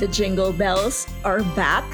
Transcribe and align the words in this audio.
The 0.00 0.08
jingle 0.08 0.50
bells 0.50 1.06
are 1.26 1.42
back. 1.52 1.84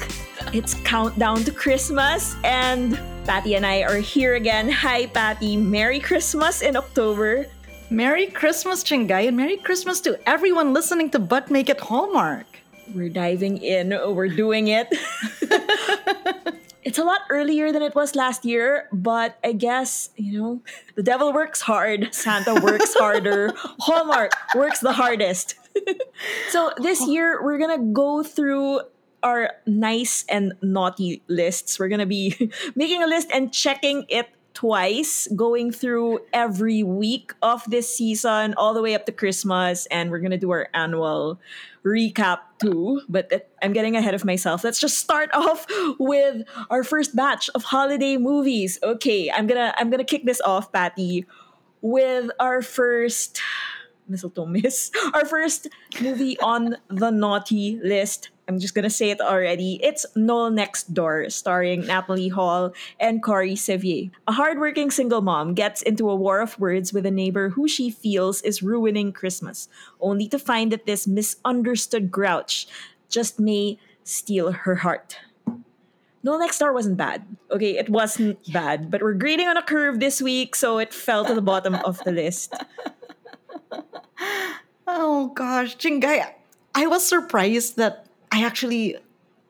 It's 0.53 0.75
countdown 0.87 1.43
to 1.43 1.51
Christmas, 1.51 2.37
and 2.41 2.97
Patty 3.25 3.55
and 3.55 3.65
I 3.65 3.83
are 3.83 3.97
here 3.97 4.35
again. 4.35 4.69
Hi, 4.71 5.07
Patty. 5.07 5.57
Merry 5.57 5.99
Christmas 5.99 6.61
in 6.61 6.77
October. 6.77 7.47
Merry 7.89 8.27
Christmas, 8.27 8.81
Chingay, 8.81 9.27
and 9.27 9.35
Merry 9.35 9.57
Christmas 9.57 9.99
to 10.07 10.17
everyone 10.25 10.73
listening 10.73 11.09
to 11.09 11.19
But 11.19 11.51
Make 11.51 11.67
It 11.67 11.81
Hallmark. 11.81 12.47
We're 12.95 13.09
diving 13.09 13.57
in. 13.57 13.89
We're 13.89 14.29
doing 14.29 14.69
it. 14.69 14.87
it's 16.87 16.97
a 16.97 17.03
lot 17.03 17.27
earlier 17.29 17.73
than 17.73 17.81
it 17.81 17.93
was 17.93 18.15
last 18.15 18.45
year, 18.45 18.87
but 18.93 19.37
I 19.43 19.51
guess, 19.51 20.11
you 20.15 20.39
know, 20.39 20.61
the 20.95 21.03
devil 21.03 21.33
works 21.33 21.59
hard, 21.59 22.15
Santa 22.15 22.55
works 22.55 22.93
harder, 22.93 23.51
Hallmark 23.81 24.31
works 24.55 24.79
the 24.79 24.93
hardest. 24.93 25.55
so 26.49 26.71
this 26.77 27.05
year, 27.07 27.43
we're 27.43 27.57
to 27.77 27.85
go 27.91 28.23
through 28.23 28.81
our 29.23 29.51
nice 29.65 30.25
and 30.29 30.53
naughty 30.61 31.21
lists. 31.27 31.79
We're 31.79 31.89
to 31.99 32.05
be 32.05 32.51
making 32.75 33.03
a 33.03 33.07
list 33.07 33.29
and 33.33 33.51
checking 33.51 34.05
it 34.09 34.29
twice, 34.53 35.27
going 35.35 35.71
through 35.71 36.19
every 36.33 36.81
week 36.81 37.31
of 37.43 37.63
this 37.67 37.93
season 37.93 38.55
all 38.57 38.73
the 38.73 38.81
way 38.81 38.95
up 38.95 39.05
to 39.05 39.11
Christmas, 39.11 39.85
and 39.91 40.09
we're 40.09 40.19
gonna 40.19 40.37
do 40.37 40.49
our 40.49 40.67
annual 40.73 41.39
recap 41.85 42.39
too. 42.59 43.01
But 43.07 43.29
that, 43.29 43.49
I'm 43.61 43.71
getting 43.71 43.95
ahead 43.95 44.15
of 44.15 44.25
myself. 44.25 44.63
Let's 44.63 44.79
just 44.79 44.97
start 44.97 45.29
off 45.33 45.67
with 45.99 46.41
our 46.71 46.83
first 46.83 47.15
batch 47.15 47.51
of 47.53 47.65
holiday 47.65 48.17
movies. 48.17 48.79
Okay, 48.81 49.29
I'm 49.29 49.45
gonna 49.45 49.75
I'm 49.77 49.91
gonna 49.91 50.03
kick 50.03 50.25
this 50.25 50.41
off, 50.41 50.71
Patty, 50.71 51.27
with 51.81 52.31
our 52.39 52.63
first 52.63 53.39
mistletoe 54.07 54.45
miss, 54.45 54.91
our 55.13 55.25
first 55.25 55.67
movie 56.01 56.39
on 56.39 56.77
the 56.89 57.09
naughty 57.09 57.79
list 57.83 58.29
I'm 58.47 58.59
just 58.59 58.73
gonna 58.73 58.89
say 58.89 59.09
it 59.09 59.19
already. 59.19 59.77
It's 59.83 60.05
Noel 60.15 60.51
Next 60.51 60.93
Door, 60.93 61.31
starring 61.31 61.85
Natalie 61.85 62.29
Hall 62.29 62.71
and 62.97 63.21
Corey 63.21 63.57
Sevier. 63.57 64.09
A 64.25 64.31
hardworking 64.31 64.89
single 64.89 65.21
mom 65.21 65.53
gets 65.53 65.81
into 65.81 66.09
a 66.09 66.15
war 66.15 66.39
of 66.39 66.57
words 66.57 66.93
with 66.93 67.05
a 67.05 67.11
neighbor 67.11 67.49
who 67.49 67.67
she 67.67 67.89
feels 67.89 68.41
is 68.43 68.63
ruining 68.63 69.11
Christmas, 69.11 69.67
only 69.99 70.29
to 70.29 70.39
find 70.39 70.71
that 70.71 70.85
this 70.85 71.05
misunderstood 71.05 72.09
grouch 72.09 72.67
just 73.09 73.37
may 73.37 73.77
steal 74.05 74.53
her 74.53 74.75
heart. 74.75 75.17
Noel 76.23 76.39
Next 76.39 76.59
Door 76.59 76.71
wasn't 76.71 76.95
bad. 76.95 77.25
Okay, 77.51 77.77
it 77.77 77.89
wasn't 77.89 78.39
bad, 78.53 78.89
but 78.89 79.01
we're 79.01 79.13
grading 79.13 79.47
on 79.47 79.57
a 79.57 79.61
curve 79.61 79.99
this 79.99 80.21
week, 80.21 80.55
so 80.55 80.77
it 80.77 80.93
fell 80.93 81.25
to 81.25 81.35
the 81.35 81.41
bottom 81.41 81.75
of 81.75 82.01
the 82.05 82.13
list. 82.13 82.53
Oh 84.87 85.31
gosh, 85.35 85.77
Chingay, 85.77 86.25
I 86.73 86.87
was 86.87 87.05
surprised 87.05 87.75
that 87.77 88.05
I 88.31 88.43
actually 88.43 88.95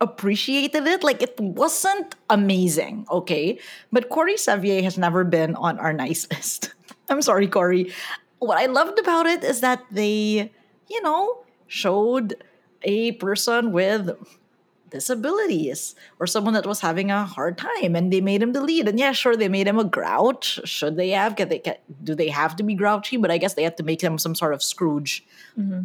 appreciated 0.01 0.85
it. 0.87 1.03
Like 1.03 1.21
it 1.21 1.39
wasn't 1.39 2.15
amazing, 2.29 3.05
okay? 3.09 3.59
But 3.91 4.09
Corey 4.09 4.37
Sevier 4.37 4.81
has 4.81 4.97
never 4.97 5.23
been 5.23 5.55
on 5.55 5.79
our 5.79 5.93
nice 5.93 6.27
list. 6.31 6.73
I'm 7.09 7.21
sorry, 7.21 7.47
Corey. 7.47 7.93
What 8.39 8.57
I 8.57 8.65
loved 8.65 8.99
about 8.99 9.25
it 9.25 9.43
is 9.43 9.61
that 9.61 9.83
they, 9.91 10.51
you 10.89 11.01
know, 11.01 11.43
showed 11.67 12.35
a 12.83 13.13
person 13.13 13.71
with 13.71 14.11
disabilities 14.89 15.95
or 16.19 16.27
someone 16.27 16.53
that 16.53 16.65
was 16.65 16.81
having 16.81 17.11
a 17.11 17.25
hard 17.25 17.57
time 17.57 17.95
and 17.95 18.11
they 18.11 18.21
made 18.21 18.41
him 18.41 18.53
the 18.53 18.61
lead 18.61 18.87
and 18.87 18.99
yeah 18.99 19.11
sure 19.11 19.35
they 19.35 19.49
made 19.49 19.67
him 19.67 19.79
a 19.79 19.83
grouch 19.83 20.59
should 20.63 20.95
they 20.95 21.09
have 21.09 21.35
can 21.35 21.49
they 21.49 21.59
can, 21.59 21.75
do 22.03 22.15
they 22.15 22.29
have 22.29 22.55
to 22.55 22.63
be 22.63 22.73
grouchy 22.73 23.17
but 23.17 23.29
i 23.29 23.37
guess 23.37 23.53
they 23.55 23.63
had 23.63 23.75
to 23.75 23.83
make 23.83 24.01
him 24.01 24.17
some 24.17 24.33
sort 24.33 24.53
of 24.53 24.63
scrooge 24.63 25.25
mm-hmm. 25.57 25.81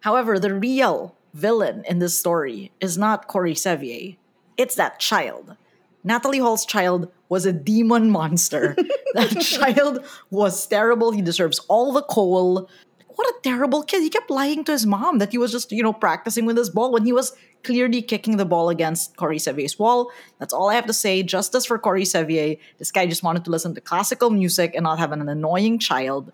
however 0.00 0.38
the 0.38 0.54
real 0.54 1.14
villain 1.34 1.84
in 1.88 1.98
this 1.98 2.18
story 2.18 2.72
is 2.80 2.98
not 2.98 3.28
corey 3.28 3.54
Sevier. 3.54 4.16
It's 4.56 4.74
that 4.74 4.98
child. 4.98 5.56
Natalie 6.04 6.38
Hall's 6.38 6.66
child 6.66 7.10
was 7.28 7.46
a 7.46 7.52
demon 7.52 8.10
monster. 8.10 8.76
that 9.14 9.40
child 9.40 10.04
was 10.30 10.66
terrible. 10.66 11.12
He 11.12 11.22
deserves 11.22 11.60
all 11.68 11.92
the 11.92 12.02
coal. 12.02 12.68
What 13.14 13.28
a 13.28 13.40
terrible 13.42 13.82
kid. 13.82 14.02
He 14.02 14.10
kept 14.10 14.30
lying 14.30 14.64
to 14.64 14.72
his 14.72 14.86
mom 14.86 15.18
that 15.18 15.32
he 15.32 15.38
was 15.38 15.52
just, 15.52 15.70
you 15.70 15.82
know, 15.82 15.92
practicing 15.92 16.44
with 16.44 16.56
his 16.56 16.70
ball 16.70 16.92
when 16.92 17.04
he 17.04 17.12
was 17.12 17.32
clearly 17.64 18.02
kicking 18.02 18.36
the 18.36 18.44
ball 18.44 18.68
against 18.68 19.16
Corey 19.16 19.38
Sevier's 19.38 19.78
wall. 19.78 20.10
That's 20.38 20.52
all 20.52 20.70
I 20.70 20.74
have 20.74 20.86
to 20.86 20.92
say. 20.92 21.22
Justice 21.22 21.66
for 21.66 21.78
Corey 21.78 22.04
Sevier. 22.04 22.56
This 22.78 22.90
guy 22.90 23.06
just 23.06 23.22
wanted 23.22 23.44
to 23.44 23.50
listen 23.50 23.74
to 23.74 23.80
classical 23.80 24.30
music 24.30 24.74
and 24.74 24.84
not 24.84 24.98
have 24.98 25.12
an 25.12 25.28
annoying 25.28 25.78
child 25.78 26.32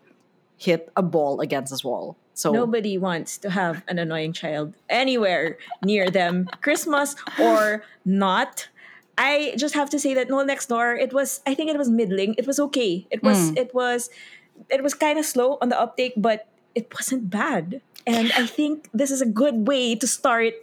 hit 0.56 0.91
a 0.97 1.03
ball 1.03 1.41
against 1.41 1.71
his 1.71 1.84
wall. 1.84 2.16
So 2.34 2.53
nobody 2.53 2.99
wants 2.99 3.39
to 3.39 3.50
have 3.50 3.83
an 3.89 3.99
annoying 3.99 4.33
child 4.33 4.75
anywhere 4.89 5.59
near 5.84 6.09
them, 6.09 6.49
Christmas 6.61 7.16
or 7.39 7.83
not. 8.05 8.69
I 9.16 9.55
just 9.56 9.75
have 9.75 9.91
to 9.91 9.99
say 9.99 10.15
that 10.15 10.28
no 10.31 10.43
Next 10.45 10.66
Door, 10.66 10.97
it 10.97 11.12
was 11.12 11.41
I 11.47 11.55
think 11.55 11.71
it 11.71 11.77
was 11.77 11.91
middling. 11.91 12.34
It 12.39 12.47
was 12.47 12.60
okay. 12.60 13.06
It 13.10 13.22
was 13.25 13.50
mm. 13.50 13.59
it 13.59 13.75
was 13.75 14.10
it 14.71 14.83
was 14.83 14.95
kind 14.95 15.19
of 15.19 15.25
slow 15.25 15.59
on 15.60 15.69
the 15.69 15.81
uptake, 15.81 16.15
but 16.16 16.47
it 16.77 16.93
wasn't 16.95 17.28
bad. 17.28 17.81
And 18.06 18.32
I 18.32 18.47
think 18.47 18.88
this 18.94 19.10
is 19.10 19.20
a 19.20 19.26
good 19.26 19.69
way 19.69 19.94
to 19.94 20.06
start 20.06 20.54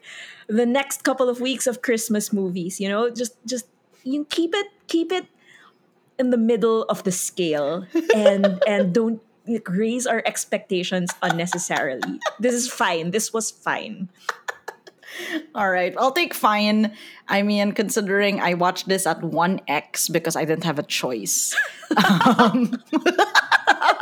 the 0.47 0.65
next 0.65 1.03
couple 1.03 1.29
of 1.29 1.41
weeks 1.41 1.67
of 1.67 1.81
Christmas 1.81 2.33
movies. 2.33 2.79
You 2.79 2.89
know, 2.89 3.09
just 3.09 3.33
just 3.45 3.67
you 4.03 4.25
keep 4.25 4.53
it 4.53 4.67
keep 4.87 5.11
it 5.11 5.25
in 6.17 6.29
the 6.29 6.37
middle 6.37 6.83
of 6.83 7.03
the 7.03 7.11
scale 7.11 7.85
and 8.15 8.61
and 8.67 8.93
don't 8.93 9.21
raise 9.67 10.07
our 10.07 10.23
expectations 10.25 11.11
unnecessarily. 11.21 12.19
this 12.39 12.53
is 12.53 12.71
fine. 12.71 13.11
This 13.11 13.31
was 13.33 13.51
fine. 13.51 14.09
All 15.53 15.69
right, 15.69 15.93
I'll 15.97 16.11
take 16.11 16.33
fine. 16.33 16.91
I 17.27 17.41
mean, 17.41 17.71
considering 17.71 18.41
I 18.41 18.53
watched 18.53 18.87
this 18.87 19.07
at 19.07 19.21
1x 19.21 20.11
because 20.11 20.35
I 20.35 20.45
didn't 20.45 20.65
have 20.65 20.79
a 20.79 20.83
choice. 20.83 21.55
Um, 22.25 22.81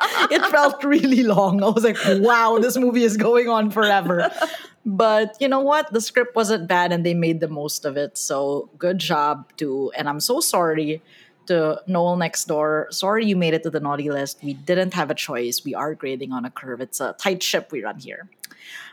it 0.32 0.46
felt 0.52 0.84
really 0.84 1.24
long. 1.24 1.64
I 1.64 1.70
was 1.70 1.84
like, 1.84 1.98
wow, 2.22 2.58
this 2.60 2.78
movie 2.78 3.04
is 3.04 3.18
going 3.18 3.50
on 3.50 3.72
forever. 3.72 4.32
But 4.86 5.38
you 5.40 5.48
know 5.48 5.62
what? 5.62 5.94
The 5.94 6.02
script 6.02 6.36
wasn't 6.36 6.68
bad 6.68 6.92
and 6.92 7.06
they 7.06 7.14
made 7.14 7.40
the 7.40 7.48
most 7.48 7.86
of 7.86 7.96
it. 7.96 8.18
So 8.18 8.70
good 8.78 9.00
job, 9.00 9.48
too. 9.58 9.92
And 9.96 10.10
I'm 10.10 10.20
so 10.20 10.40
sorry 10.40 11.02
to 11.48 11.82
Noel 11.88 12.16
next 12.16 12.46
door. 12.46 12.88
Sorry 12.92 13.26
you 13.26 13.36
made 13.36 13.54
it 13.54 13.64
to 13.64 13.70
the 13.70 13.80
naughty 13.80 14.10
list. 14.10 14.40
We 14.44 14.54
didn't 14.54 14.94
have 14.94 15.10
a 15.10 15.16
choice. 15.16 15.64
We 15.64 15.76
are 15.76 15.96
grading 15.96 16.32
on 16.32 16.46
a 16.46 16.52
curve. 16.52 16.82
It's 16.82 17.00
a 17.00 17.14
tight 17.14 17.44
ship 17.44 17.72
we 17.72 17.84
run 17.84 18.00
here. 18.00 18.30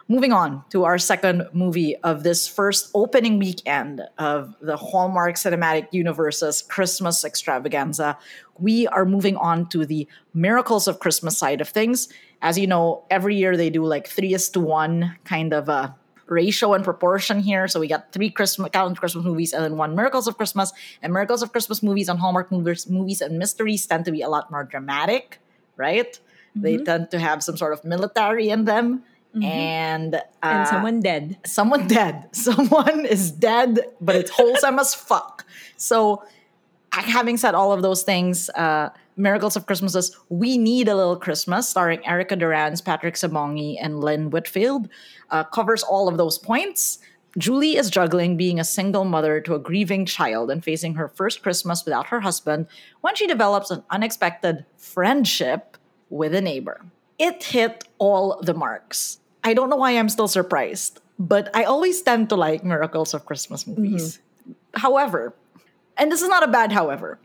Moving 0.08 0.32
on 0.32 0.64
to 0.70 0.84
our 0.84 0.98
second 0.98 1.48
movie 1.52 1.94
of 1.98 2.24
this 2.24 2.48
first 2.48 2.90
opening 2.94 3.38
weekend 3.38 4.02
of 4.18 4.56
the 4.60 4.76
Hallmark 4.76 5.36
Cinematic 5.36 5.86
Universe's 5.92 6.62
Christmas 6.62 7.24
extravaganza, 7.24 8.18
we 8.58 8.88
are 8.88 9.04
moving 9.04 9.36
on 9.36 9.68
to 9.68 9.86
the 9.86 10.08
Miracles 10.34 10.88
of 10.88 10.98
Christmas 10.98 11.38
side 11.38 11.60
of 11.60 11.68
things. 11.68 12.08
As 12.42 12.58
you 12.58 12.66
know, 12.66 13.04
every 13.08 13.36
year 13.36 13.56
they 13.56 13.70
do 13.70 13.84
like 13.84 14.08
three 14.08 14.34
is 14.34 14.48
to 14.50 14.60
one 14.60 15.16
kind 15.24 15.52
of 15.52 15.68
a 15.68 15.94
ratio 16.30 16.72
and 16.74 16.84
proportion 16.84 17.40
here. 17.40 17.66
So 17.68 17.80
we 17.80 17.88
got 17.88 18.12
three 18.12 18.30
Christmas 18.30 18.70
calendar 18.70 18.98
Christmas 18.98 19.24
movies 19.24 19.52
and 19.52 19.64
then 19.64 19.76
one 19.76 19.94
Miracles 19.94 20.26
of 20.28 20.36
Christmas. 20.36 20.72
And 21.02 21.12
Miracles 21.12 21.42
of 21.42 21.52
Christmas 21.52 21.82
movies 21.82 22.08
on 22.08 22.18
Hallmark 22.18 22.50
movies, 22.50 22.88
movies 22.88 23.20
and 23.20 23.38
mysteries 23.38 23.84
tend 23.84 24.04
to 24.06 24.12
be 24.12 24.22
a 24.22 24.28
lot 24.28 24.50
more 24.50 24.64
dramatic, 24.64 25.40
right? 25.76 26.12
Mm-hmm. 26.12 26.62
They 26.62 26.76
tend 26.78 27.10
to 27.10 27.18
have 27.18 27.42
some 27.42 27.56
sort 27.56 27.72
of 27.72 27.84
military 27.84 28.48
in 28.48 28.64
them. 28.64 29.02
Mm-hmm. 29.34 29.44
And 29.44 30.14
uh, 30.14 30.20
and 30.42 30.68
someone 30.68 31.00
dead. 31.00 31.38
Someone 31.44 31.86
dead. 31.86 32.28
Someone 32.32 33.06
is 33.06 33.30
dead, 33.30 33.78
but 34.00 34.16
it's 34.16 34.30
wholesome 34.30 34.80
as 34.80 34.92
fuck. 34.92 35.46
So, 35.76 36.24
having 36.90 37.36
said 37.36 37.54
all 37.54 37.70
of 37.72 37.82
those 37.82 38.02
things, 38.02 38.50
uh, 38.50 38.90
Miracles 39.16 39.56
of 39.56 39.66
Christmases, 39.66 40.16
We 40.28 40.58
Need 40.58 40.88
a 40.88 40.96
Little 40.96 41.16
Christmas, 41.16 41.68
starring 41.68 42.06
Erica 42.06 42.36
Durance, 42.36 42.80
Patrick 42.80 43.14
Sabongui, 43.14 43.76
and 43.80 44.00
Lynn 44.00 44.30
Whitfield, 44.30 44.88
uh, 45.30 45.44
covers 45.44 45.82
all 45.82 46.08
of 46.08 46.16
those 46.16 46.38
points. 46.38 46.98
Julie 47.38 47.76
is 47.76 47.90
juggling 47.90 48.36
being 48.36 48.58
a 48.58 48.64
single 48.64 49.04
mother 49.04 49.40
to 49.40 49.54
a 49.54 49.58
grieving 49.58 50.04
child 50.04 50.50
and 50.50 50.64
facing 50.64 50.94
her 50.94 51.08
first 51.08 51.42
Christmas 51.42 51.84
without 51.84 52.06
her 52.06 52.20
husband 52.20 52.66
when 53.02 53.14
she 53.14 53.26
develops 53.26 53.70
an 53.70 53.84
unexpected 53.90 54.64
friendship 54.76 55.76
with 56.08 56.34
a 56.34 56.40
neighbor. 56.40 56.80
It 57.18 57.44
hit 57.44 57.84
all 57.98 58.40
the 58.42 58.54
marks. 58.54 59.20
I 59.44 59.54
don't 59.54 59.70
know 59.70 59.76
why 59.76 59.92
I'm 59.92 60.08
still 60.08 60.28
surprised, 60.28 61.00
but 61.18 61.54
I 61.54 61.64
always 61.64 62.02
tend 62.02 62.28
to 62.30 62.36
like 62.36 62.64
Miracles 62.64 63.14
of 63.14 63.26
Christmas 63.26 63.66
movies. 63.66 64.18
Mm-hmm. 64.18 64.80
However, 64.80 65.34
and 65.96 66.10
this 66.10 66.22
is 66.22 66.28
not 66.28 66.42
a 66.42 66.48
bad 66.48 66.72
however, 66.72 67.18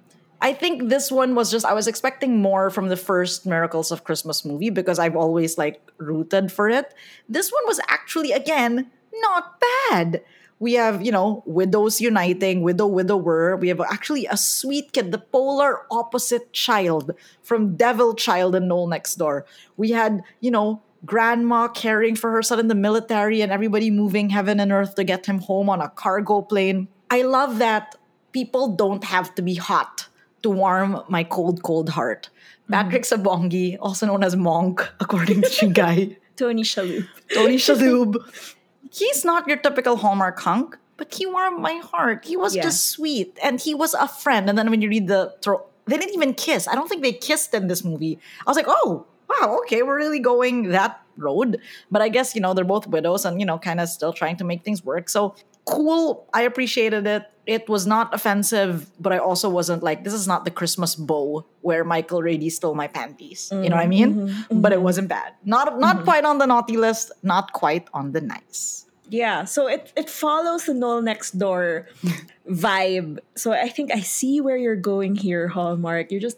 I 0.46 0.54
think 0.54 0.90
this 0.90 1.12
one 1.12 1.34
was 1.34 1.50
just 1.50 1.66
I 1.66 1.74
was 1.74 1.88
expecting 1.88 2.38
more 2.38 2.70
from 2.70 2.90
the 2.90 2.96
first 2.96 3.48
Miracles 3.48 3.92
of 3.92 4.04
Christmas 4.04 4.46
movie 4.46 4.70
because 4.70 5.00
I've 5.00 5.16
always 5.16 5.58
like 5.58 5.82
rooted 5.98 6.52
for 6.52 6.70
it. 6.70 6.94
This 7.28 7.50
one 7.50 7.64
was 7.66 7.82
actually 7.88 8.32
again 8.32 8.92
not 9.12 9.60
bad. 9.90 10.22
We 10.60 10.74
have, 10.74 11.04
you 11.04 11.12
know, 11.12 11.42
widows 11.48 12.00
uniting, 12.00 12.62
widow 12.62 12.86
widower. 12.86 13.58
We 13.58 13.70
have 13.70 13.82
actually 13.82 14.28
a 14.28 14.38
sweet 14.38 14.94
kid, 14.94 15.12
the 15.12 15.18
polar 15.18 15.82
opposite 15.90 16.54
child 16.54 17.16
from 17.42 17.76
Devil 17.76 18.14
Child 18.14 18.54
and 18.54 18.68
Noel 18.68 18.86
Next 18.86 19.16
Door. 19.16 19.48
We 19.78 19.98
had, 19.98 20.22
you 20.42 20.52
know, 20.52 20.84
grandma 21.08 21.70
caring 21.70 22.16
for 22.16 22.30
her 22.30 22.44
son 22.44 22.60
in 22.60 22.68
the 22.68 22.76
military 22.76 23.42
and 23.42 23.52
everybody 23.52 23.90
moving 23.90 24.30
heaven 24.30 24.60
and 24.60 24.72
earth 24.72 24.94
to 24.94 25.04
get 25.04 25.26
him 25.26 25.40
home 25.40 25.72
on 25.72 25.82
a 25.82 25.90
cargo 25.90 26.44
plane. 26.44 26.88
I 27.10 27.24
love 27.24 27.58
that 27.58 27.96
people 28.32 28.76
don't 28.76 29.06
have 29.06 29.34
to 29.36 29.42
be 29.42 29.56
hot 29.56 30.08
to 30.46 30.50
warm 30.54 31.02
my 31.10 31.24
cold, 31.24 31.64
cold 31.64 31.90
heart. 31.90 32.30
Mm-hmm. 32.30 32.74
Patrick 32.74 33.04
Sabongui, 33.04 33.78
also 33.82 34.06
known 34.06 34.24
as 34.24 34.36
Monk, 34.36 34.88
according 35.00 35.42
to 35.42 35.50
Chingai. 35.50 36.18
Tony 36.38 36.62
Shalhoub. 36.64 37.08
Tony 37.34 37.58
Shalhoub. 37.58 38.16
He's 38.92 39.26
not 39.26 39.48
your 39.48 39.58
typical 39.58 39.98
Hallmark 39.98 40.40
hunk, 40.40 40.78
but 40.98 41.14
he 41.14 41.26
warmed 41.26 41.60
my 41.60 41.76
heart. 41.92 42.26
He 42.26 42.38
was 42.38 42.56
Yeah. 42.56 42.64
just 42.64 42.88
sweet, 42.96 43.38
and 43.44 43.60
he 43.60 43.74
was 43.74 43.94
a 43.94 44.08
friend. 44.08 44.48
And 44.50 44.58
then 44.58 44.70
when 44.70 44.82
you 44.82 44.90
read 44.90 45.08
the, 45.08 45.34
thro- 45.42 45.66
they 45.88 45.98
didn't 45.98 46.14
even 46.14 46.34
kiss. 46.34 46.68
I 46.68 46.76
don't 46.76 46.88
think 46.88 47.02
they 47.02 47.12
kissed 47.14 47.54
in 47.54 47.68
this 47.68 47.84
movie. 47.84 48.20
I 48.46 48.50
was 48.50 48.56
like, 48.58 48.68
oh, 48.70 49.06
wow, 49.30 49.58
okay, 49.64 49.82
we're 49.82 49.98
really 49.98 50.20
going 50.20 50.70
that 50.70 51.02
road. 51.18 51.60
But 51.92 52.02
I 52.02 52.10
guess 52.10 52.36
you 52.36 52.42
know 52.42 52.54
they're 52.54 52.64
both 52.76 52.88
widows, 52.88 53.26
and 53.26 53.40
you 53.40 53.46
know, 53.46 53.58
kind 53.58 53.80
of 53.80 53.90
still 53.90 54.14
trying 54.14 54.38
to 54.38 54.44
make 54.44 54.64
things 54.64 54.84
work. 54.86 55.10
So 55.10 55.36
cool. 55.66 56.28
I 56.34 56.44
appreciated 56.44 57.06
it. 57.08 57.26
It 57.46 57.70
was 57.70 57.86
not 57.86 58.14
offensive, 58.14 58.90
but 59.00 59.14
I 59.14 59.20
also 59.20 59.50
wasn't 59.50 59.84
like, 59.84 60.04
this 60.04 60.14
is 60.14 60.28
not 60.28 60.46
the 60.46 60.52
Christmas 60.52 60.96
bow 60.96 61.46
where 61.62 61.84
Michael 61.84 62.22
Rady 62.22 62.50
stole 62.50 62.74
my 62.74 62.88
panties. 62.88 63.50
You 63.52 63.70
know 63.70 63.76
what 63.76 63.86
I 63.86 63.88
mm-hmm, 63.88 63.90
mean? 63.90 64.28
Mm-hmm, 64.30 64.62
but 64.62 64.72
it 64.72 64.76
mm-hmm. 64.76 64.84
wasn't 64.84 65.10
bad. 65.10 65.34
Not 65.44 65.80
not 65.80 66.04
quite 66.04 66.26
on 66.26 66.40
the 66.40 66.48
naughty 66.48 66.78
list, 66.78 67.12
not 67.22 67.54
quite 67.54 67.88
on 67.94 68.14
the 68.14 68.22
nice. 68.22 68.86
Yeah, 69.10 69.46
so 69.46 69.68
it, 69.68 69.94
it 69.96 70.10
follows 70.10 70.66
the 70.66 70.74
Noel 70.74 71.02
next 71.02 71.38
door 71.38 71.88
vibe. 72.50 73.20
So 73.36 73.54
I 73.54 73.70
think 73.70 73.92
I 73.92 74.02
see 74.02 74.42
where 74.42 74.58
you're 74.58 74.76
going 74.76 75.16
here, 75.16 75.48
Hallmark. 75.48 76.12
You're 76.12 76.22
just 76.22 76.38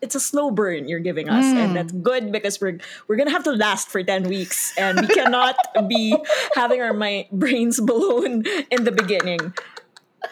it's 0.00 0.14
a 0.14 0.20
slow 0.20 0.50
burn 0.50 0.88
you're 0.88 1.02
giving 1.02 1.28
us, 1.28 1.44
and 1.44 1.72
mm. 1.72 1.74
that's 1.74 1.92
good 1.92 2.32
because 2.32 2.60
we're 2.60 2.78
we're 3.06 3.16
gonna 3.16 3.34
have 3.34 3.44
to 3.44 3.52
last 3.52 3.88
for 3.88 4.02
ten 4.02 4.28
weeks, 4.28 4.72
and 4.76 5.00
we 5.00 5.08
cannot 5.08 5.56
be 5.88 6.16
having 6.54 6.80
our 6.80 6.92
mi- 6.92 7.28
brains 7.32 7.80
blown 7.90 8.44
in 8.70 8.84
the 8.84 8.92
beginning. 8.92 9.52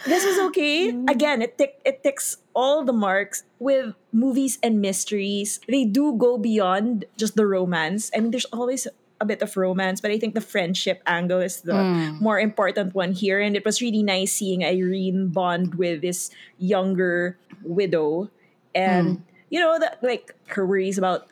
This 0.06 0.25
is 0.25 0.38
okay. 0.50 0.93
Mm. 0.93 1.11
Again, 1.11 1.43
it 1.43 1.56
tick, 1.56 1.81
it 1.85 2.02
ticks 2.02 2.38
all 2.55 2.85
the 2.85 2.93
marks 2.93 3.44
with 3.58 3.94
movies 4.12 4.58
and 4.62 4.81
mysteries. 4.81 5.61
They 5.69 5.85
do 5.85 6.17
go 6.19 6.37
beyond 6.37 7.05
just 7.17 7.37
the 7.37 7.46
romance. 7.46 8.11
I 8.14 8.20
mean, 8.20 8.31
there's 8.31 8.50
always 8.50 8.88
a 9.20 9.25
bit 9.25 9.43
of 9.43 9.56
romance, 9.56 10.00
but 10.00 10.11
I 10.11 10.19
think 10.19 10.35
the 10.35 10.44
friendship 10.44 11.02
angle 11.06 11.41
is 11.41 11.62
the 11.62 11.73
mm. 11.73 12.20
more 12.20 12.38
important 12.38 12.94
one 12.94 13.12
here. 13.12 13.41
And 13.41 13.56
it 13.56 13.64
was 13.64 13.81
really 13.81 14.02
nice 14.02 14.32
seeing 14.32 14.64
Irene 14.64 15.29
bond 15.29 15.76
with 15.76 16.02
this 16.02 16.31
younger 16.58 17.38
widow, 17.62 18.31
and 18.75 19.23
you 19.55 19.61
know, 19.62 19.79
the, 19.79 19.95
like 20.03 20.35
her 20.55 20.67
worries 20.67 20.99
about 20.99 21.31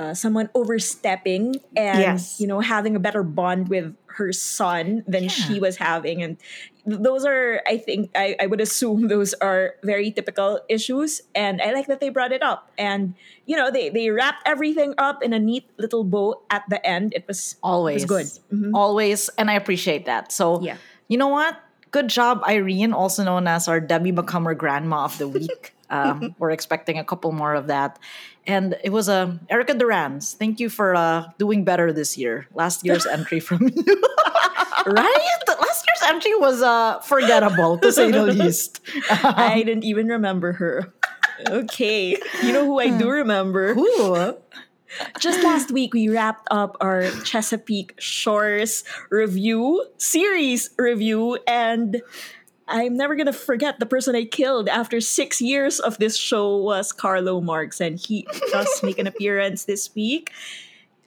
uh, 0.00 0.14
someone 0.14 0.48
overstepping 0.58 1.60
and 1.76 2.00
Yes. 2.00 2.40
you 2.40 2.46
know 2.50 2.60
having 2.60 2.96
a 2.96 2.98
better 2.98 3.22
bond 3.22 3.68
with 3.68 3.94
her 4.16 4.32
son 4.32 5.04
than 5.06 5.28
she 5.28 5.60
was 5.60 5.76
having 5.76 6.22
and 6.24 6.36
those 6.86 7.22
are 7.28 7.60
i 7.68 7.76
think 7.76 8.08
I, 8.16 8.34
I 8.40 8.46
would 8.48 8.60
assume 8.64 9.08
those 9.12 9.34
are 9.44 9.74
very 9.84 10.10
typical 10.10 10.58
issues 10.72 11.20
and 11.36 11.60
i 11.60 11.72
like 11.76 11.86
that 11.92 12.00
they 12.00 12.08
brought 12.08 12.32
it 12.32 12.42
up 12.42 12.72
and 12.80 13.12
you 13.44 13.56
know 13.60 13.70
they, 13.70 13.90
they 13.92 14.08
wrapped 14.08 14.42
everything 14.48 14.94
up 14.96 15.22
in 15.22 15.32
a 15.36 15.38
neat 15.38 15.68
little 15.76 16.02
bow 16.02 16.40
at 16.48 16.64
the 16.72 16.80
end 16.86 17.12
it 17.14 17.28
was 17.28 17.56
Always. 17.62 18.02
it 18.02 18.08
was 18.10 18.38
good 18.40 18.56
Mhm. 18.56 18.70
Always. 18.74 19.28
And 19.38 19.50
I 19.50 19.54
appreciate 19.54 20.06
that. 20.06 20.32
So, 20.32 20.62
Yeah. 20.64 20.76
you 21.12 21.18
know 21.18 21.28
what? 21.28 21.60
Good 21.92 22.08
job, 22.08 22.40
Irene, 22.48 22.92
also 22.94 23.22
known 23.22 23.46
as 23.46 23.68
our 23.68 23.80
Debbie 23.80 24.12
Macomber 24.12 24.54
Grandma 24.54 25.04
of 25.04 25.18
the 25.18 25.28
Week. 25.28 25.74
um, 25.90 26.34
we're 26.38 26.50
expecting 26.50 26.98
a 26.98 27.04
couple 27.04 27.32
more 27.32 27.54
of 27.54 27.66
that. 27.66 27.98
And 28.46 28.76
it 28.82 28.90
was 28.90 29.08
uh, 29.08 29.36
Erica 29.48 29.74
Durance. 29.74 30.34
Thank 30.34 30.60
you 30.60 30.70
for 30.70 30.94
uh, 30.94 31.28
doing 31.38 31.64
better 31.64 31.92
this 31.92 32.16
year. 32.16 32.46
Last 32.54 32.84
year's 32.84 33.06
entry 33.18 33.40
from 33.40 33.68
you. 33.68 33.84
right? 34.86 35.36
Last 35.46 35.86
year's 35.86 36.02
entry 36.06 36.34
was 36.36 36.62
uh, 36.62 37.00
forgettable, 37.00 37.78
to 37.78 37.92
say 37.92 38.10
the 38.10 38.24
least. 38.24 38.80
i 39.10 39.62
didn't 39.64 39.84
even 39.84 40.08
remember 40.08 40.52
her 40.52 40.92
okay 41.48 42.16
you 42.42 42.52
know 42.52 42.64
who 42.64 42.78
i 42.78 42.90
do 42.98 43.08
remember 43.08 43.74
Ooh. 43.76 44.36
just 45.18 45.42
last 45.42 45.70
week 45.70 45.94
we 45.94 46.08
wrapped 46.08 46.46
up 46.50 46.76
our 46.80 47.10
Chesapeake 47.24 47.94
Shores 47.98 48.84
review 49.10 49.84
series 49.98 50.70
review 50.78 51.38
and 51.46 52.02
I'm 52.70 52.96
never 52.96 53.16
gonna 53.16 53.32
forget 53.32 53.80
the 53.80 53.86
person 53.86 54.14
I 54.14 54.24
killed 54.24 54.68
after 54.68 55.00
six 55.00 55.40
years 55.40 55.80
of 55.80 55.98
this 55.98 56.16
show 56.16 56.56
was 56.56 56.92
Carlo 56.92 57.40
Marks 57.40 57.80
and 57.80 57.98
he 57.98 58.26
does 58.52 58.82
make 58.84 58.98
an 58.98 59.08
appearance 59.08 59.64
this 59.64 59.92
week 59.94 60.30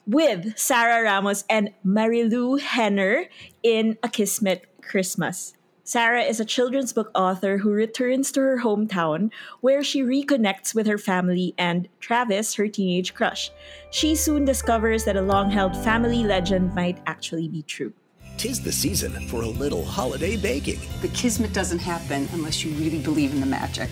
with 0.06 0.58
Sarah 0.58 1.02
Ramos 1.02 1.44
and 1.48 1.70
Marilu 1.84 2.60
Henner 2.60 3.28
in 3.62 3.96
A 4.02 4.10
Kismet 4.10 4.66
Christmas. 4.82 5.54
Sarah 5.84 6.22
is 6.22 6.38
a 6.38 6.44
children's 6.44 6.92
book 6.92 7.10
author 7.14 7.58
who 7.58 7.70
returns 7.70 8.30
to 8.32 8.40
her 8.40 8.60
hometown 8.62 9.30
where 9.62 9.82
she 9.82 10.02
reconnects 10.02 10.74
with 10.74 10.86
her 10.86 10.98
family 10.98 11.54
and 11.56 11.88
Travis, 12.00 12.54
her 12.54 12.68
teenage 12.68 13.14
crush. 13.14 13.50
She 13.90 14.14
soon 14.14 14.44
discovers 14.44 15.04
that 15.04 15.16
a 15.16 15.22
long 15.22 15.50
held 15.50 15.74
family 15.76 16.24
legend 16.24 16.74
might 16.74 16.98
actually 17.06 17.48
be 17.48 17.62
true. 17.62 17.94
Tis 18.36 18.60
the 18.60 18.72
season 18.72 19.12
for 19.28 19.42
a 19.42 19.46
little 19.46 19.84
holiday 19.84 20.36
baking. 20.36 20.80
The 21.00 21.08
kismet 21.08 21.52
doesn't 21.52 21.78
happen 21.78 22.28
unless 22.32 22.64
you 22.64 22.72
really 22.72 22.98
believe 22.98 23.32
in 23.32 23.40
the 23.40 23.46
magic. 23.46 23.88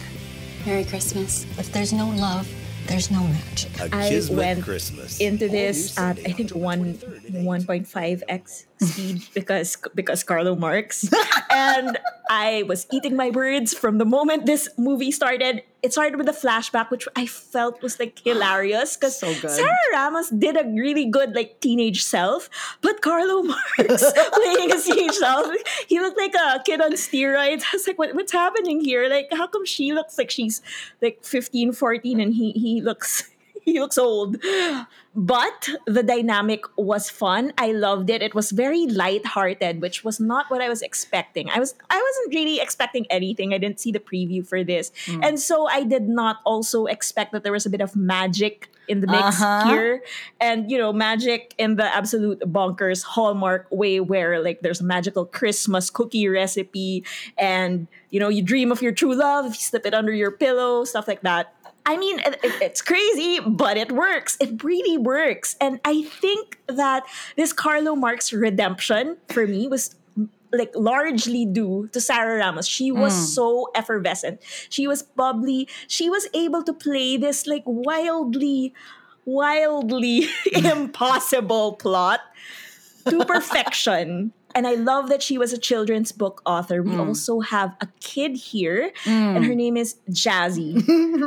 Merry 0.66 0.84
Christmas. 0.84 1.46
If 1.58 1.72
there's 1.72 1.92
no 1.92 2.08
love, 2.10 2.48
there's 2.86 3.10
no 3.10 3.22
magic. 3.22 3.80
A 3.80 3.84
I 3.94 4.08
Kismet 4.08 4.36
went 4.38 4.64
Christmas. 4.64 5.20
into 5.20 5.48
this 5.48 5.96
at 5.98 6.18
I 6.26 6.32
think 6.32 6.50
one 6.50 6.94
one 7.30 7.64
point 7.64 7.86
five 7.86 8.22
x 8.28 8.66
speed 8.80 9.22
because 9.34 9.76
because 9.94 10.22
Carlo 10.24 10.54
Marks 10.56 11.08
and 11.52 11.98
I 12.30 12.64
was 12.66 12.86
eating 12.92 13.16
my 13.16 13.30
words 13.30 13.74
from 13.74 13.98
the 13.98 14.04
moment 14.04 14.46
this 14.46 14.68
movie 14.78 15.10
started. 15.10 15.62
It 15.82 15.92
started 15.92 16.16
with 16.16 16.28
a 16.28 16.32
flashback, 16.32 16.90
which 16.90 17.08
I 17.16 17.26
felt 17.26 17.82
was 17.82 17.98
like 17.98 18.20
hilarious 18.24 18.96
because 18.96 19.18
So. 19.18 19.32
Sarah 19.32 19.76
Ramos 19.92 20.30
did 20.30 20.56
a 20.56 20.64
really 20.64 21.06
good 21.06 21.34
like 21.34 21.60
teenage 21.60 22.04
self, 22.04 22.48
but 22.80 23.02
Carlo 23.02 23.42
Marks 23.52 24.12
playing 24.32 24.70
his 24.70 24.84
teenage 24.84 25.12
self, 25.14 25.52
he 25.88 26.00
looked 26.00 26.18
like 26.18 26.34
a 26.34 26.62
kid 26.64 26.80
on 26.80 26.92
steroids. 26.92 27.62
I 27.72 27.74
was 27.74 27.86
like, 27.86 27.98
what, 27.98 28.14
what's 28.14 28.32
happening 28.32 28.80
here? 28.84 29.08
Like, 29.08 29.28
how 29.32 29.46
come 29.46 29.66
she 29.66 29.92
looks 29.92 30.16
like 30.16 30.30
she's 30.30 30.62
like 31.00 31.24
15, 31.24 31.72
14 31.72 32.20
and 32.20 32.34
he 32.34 32.52
he 32.52 32.80
looks 32.80 33.31
he 33.64 33.80
looks 33.80 33.98
old. 33.98 34.36
But 35.14 35.68
the 35.86 36.02
dynamic 36.02 36.64
was 36.76 37.10
fun. 37.10 37.52
I 37.58 37.72
loved 37.72 38.08
it. 38.08 38.22
It 38.22 38.34
was 38.34 38.50
very 38.50 38.86
light-hearted, 38.86 39.82
which 39.82 40.04
was 40.04 40.18
not 40.18 40.50
what 40.50 40.62
I 40.62 40.68
was 40.70 40.80
expecting. 40.80 41.50
I 41.50 41.58
was 41.58 41.74
I 41.90 42.00
wasn't 42.00 42.34
really 42.34 42.60
expecting 42.60 43.06
anything. 43.10 43.52
I 43.52 43.58
didn't 43.58 43.78
see 43.78 43.92
the 43.92 44.00
preview 44.00 44.46
for 44.46 44.64
this. 44.64 44.90
And 45.22 45.38
so 45.38 45.68
I 45.68 45.84
did 45.84 46.08
not 46.08 46.38
also 46.46 46.86
expect 46.86 47.32
that 47.32 47.42
there 47.44 47.52
was 47.52 47.66
a 47.66 47.70
bit 47.70 47.82
of 47.82 47.94
magic 47.94 48.70
in 48.88 49.00
the 49.00 49.06
mix 49.06 49.40
Uh-huh. 49.40 49.68
here. 49.68 50.02
And 50.40 50.70
you 50.70 50.78
know, 50.78 50.92
magic 50.94 51.54
in 51.58 51.76
the 51.76 51.84
absolute 51.84 52.40
bonkers 52.40 53.02
hallmark 53.04 53.66
way 53.70 54.00
where 54.00 54.40
like 54.42 54.60
there's 54.62 54.80
a 54.80 54.84
magical 54.84 55.26
Christmas 55.26 55.90
cookie 55.90 56.26
recipe 56.26 57.04
and 57.36 57.86
you 58.08 58.18
know, 58.20 58.28
you 58.28 58.42
dream 58.42 58.72
of 58.72 58.80
your 58.82 58.92
true 58.92 59.14
love, 59.14 59.44
if 59.46 59.52
you 59.52 59.60
slip 59.60 59.84
it 59.86 59.92
under 59.94 60.12
your 60.12 60.30
pillow, 60.30 60.84
stuff 60.84 61.06
like 61.06 61.20
that. 61.22 61.54
I 61.84 61.96
mean, 61.96 62.18
it, 62.20 62.38
it- 62.42 62.62
it's 62.62 62.80
crazy, 62.82 63.40
but 63.40 63.76
it 63.76 63.90
works. 63.92 64.36
It 64.40 64.62
really 64.62 64.96
works. 64.98 65.56
And 65.60 65.80
I 65.84 66.02
think 66.02 66.58
that 66.68 67.04
this 67.36 67.52
Carlo 67.52 67.94
Marks 67.96 68.32
redemption 68.32 69.16
for 69.28 69.46
me 69.46 69.66
was 69.66 69.96
mm, 70.18 70.28
like 70.52 70.70
largely 70.76 71.44
due 71.44 71.88
to 71.92 72.00
Sarah 72.00 72.38
Ramos. 72.38 72.66
She 72.68 72.92
was 72.92 73.12
so 73.34 73.70
effervescent. 73.74 74.40
She 74.70 74.86
was 74.86 75.02
bubbly. 75.02 75.66
She 75.88 76.08
was 76.08 76.28
able 76.34 76.62
to 76.62 76.72
play 76.72 77.16
this 77.16 77.46
like 77.46 77.62
wildly, 77.66 78.74
wildly 79.24 80.28
impossible 80.52 81.72
plot 81.74 82.20
to 83.08 83.24
perfection. 83.24 84.32
And 84.54 84.66
I 84.66 84.74
love 84.74 85.08
that 85.08 85.22
she 85.22 85.38
was 85.38 85.52
a 85.52 85.58
children's 85.58 86.12
book 86.12 86.42
author. 86.44 86.82
We 86.82 86.96
also 86.96 87.40
have 87.40 87.74
a 87.80 87.88
kid 88.00 88.36
here, 88.36 88.92
and 89.06 89.44
her 89.44 89.54
name 89.54 89.76
is 89.76 89.96
Jazzy. 90.10 90.82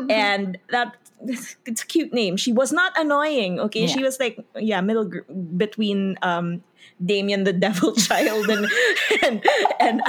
and 0.11 0.57
that 0.69 0.95
it's 1.65 1.81
a 1.81 1.85
cute 1.85 2.13
name. 2.13 2.37
She 2.37 2.51
was 2.51 2.71
not 2.71 2.93
annoying. 2.97 3.59
Okay, 3.59 3.87
she 3.87 4.03
was 4.03 4.19
like 4.19 4.37
yeah, 4.55 4.81
middle 4.81 5.05
gr- 5.05 5.19
between 5.57 6.17
um 6.21 6.63
Damien 7.03 7.43
the 7.43 7.53
Devil 7.53 7.93
Child 8.07 8.49
and 8.49 8.67
and 9.23 9.45
and 9.79 10.01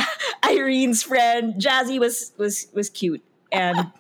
Irene's 0.42 1.02
friend. 1.02 1.54
Jazzy 1.54 1.99
was 1.99 2.32
was 2.37 2.68
was 2.73 2.90
cute 2.90 3.23
and. 3.50 3.92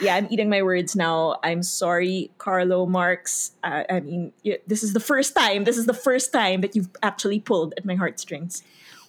Yeah, 0.00 0.16
I'm 0.16 0.26
eating 0.30 0.50
my 0.50 0.62
words 0.62 0.96
now. 0.96 1.36
I'm 1.42 1.62
sorry, 1.62 2.30
Carlo 2.38 2.86
Marks. 2.86 3.52
Uh, 3.62 3.84
I 3.88 4.00
mean, 4.00 4.32
this 4.66 4.82
is 4.82 4.92
the 4.92 5.00
first 5.00 5.36
time. 5.36 5.64
This 5.64 5.78
is 5.78 5.86
the 5.86 5.94
first 5.94 6.32
time 6.32 6.60
that 6.62 6.74
you've 6.74 6.90
actually 7.02 7.40
pulled 7.40 7.74
at 7.76 7.84
my 7.84 7.94
heartstrings. 7.94 8.62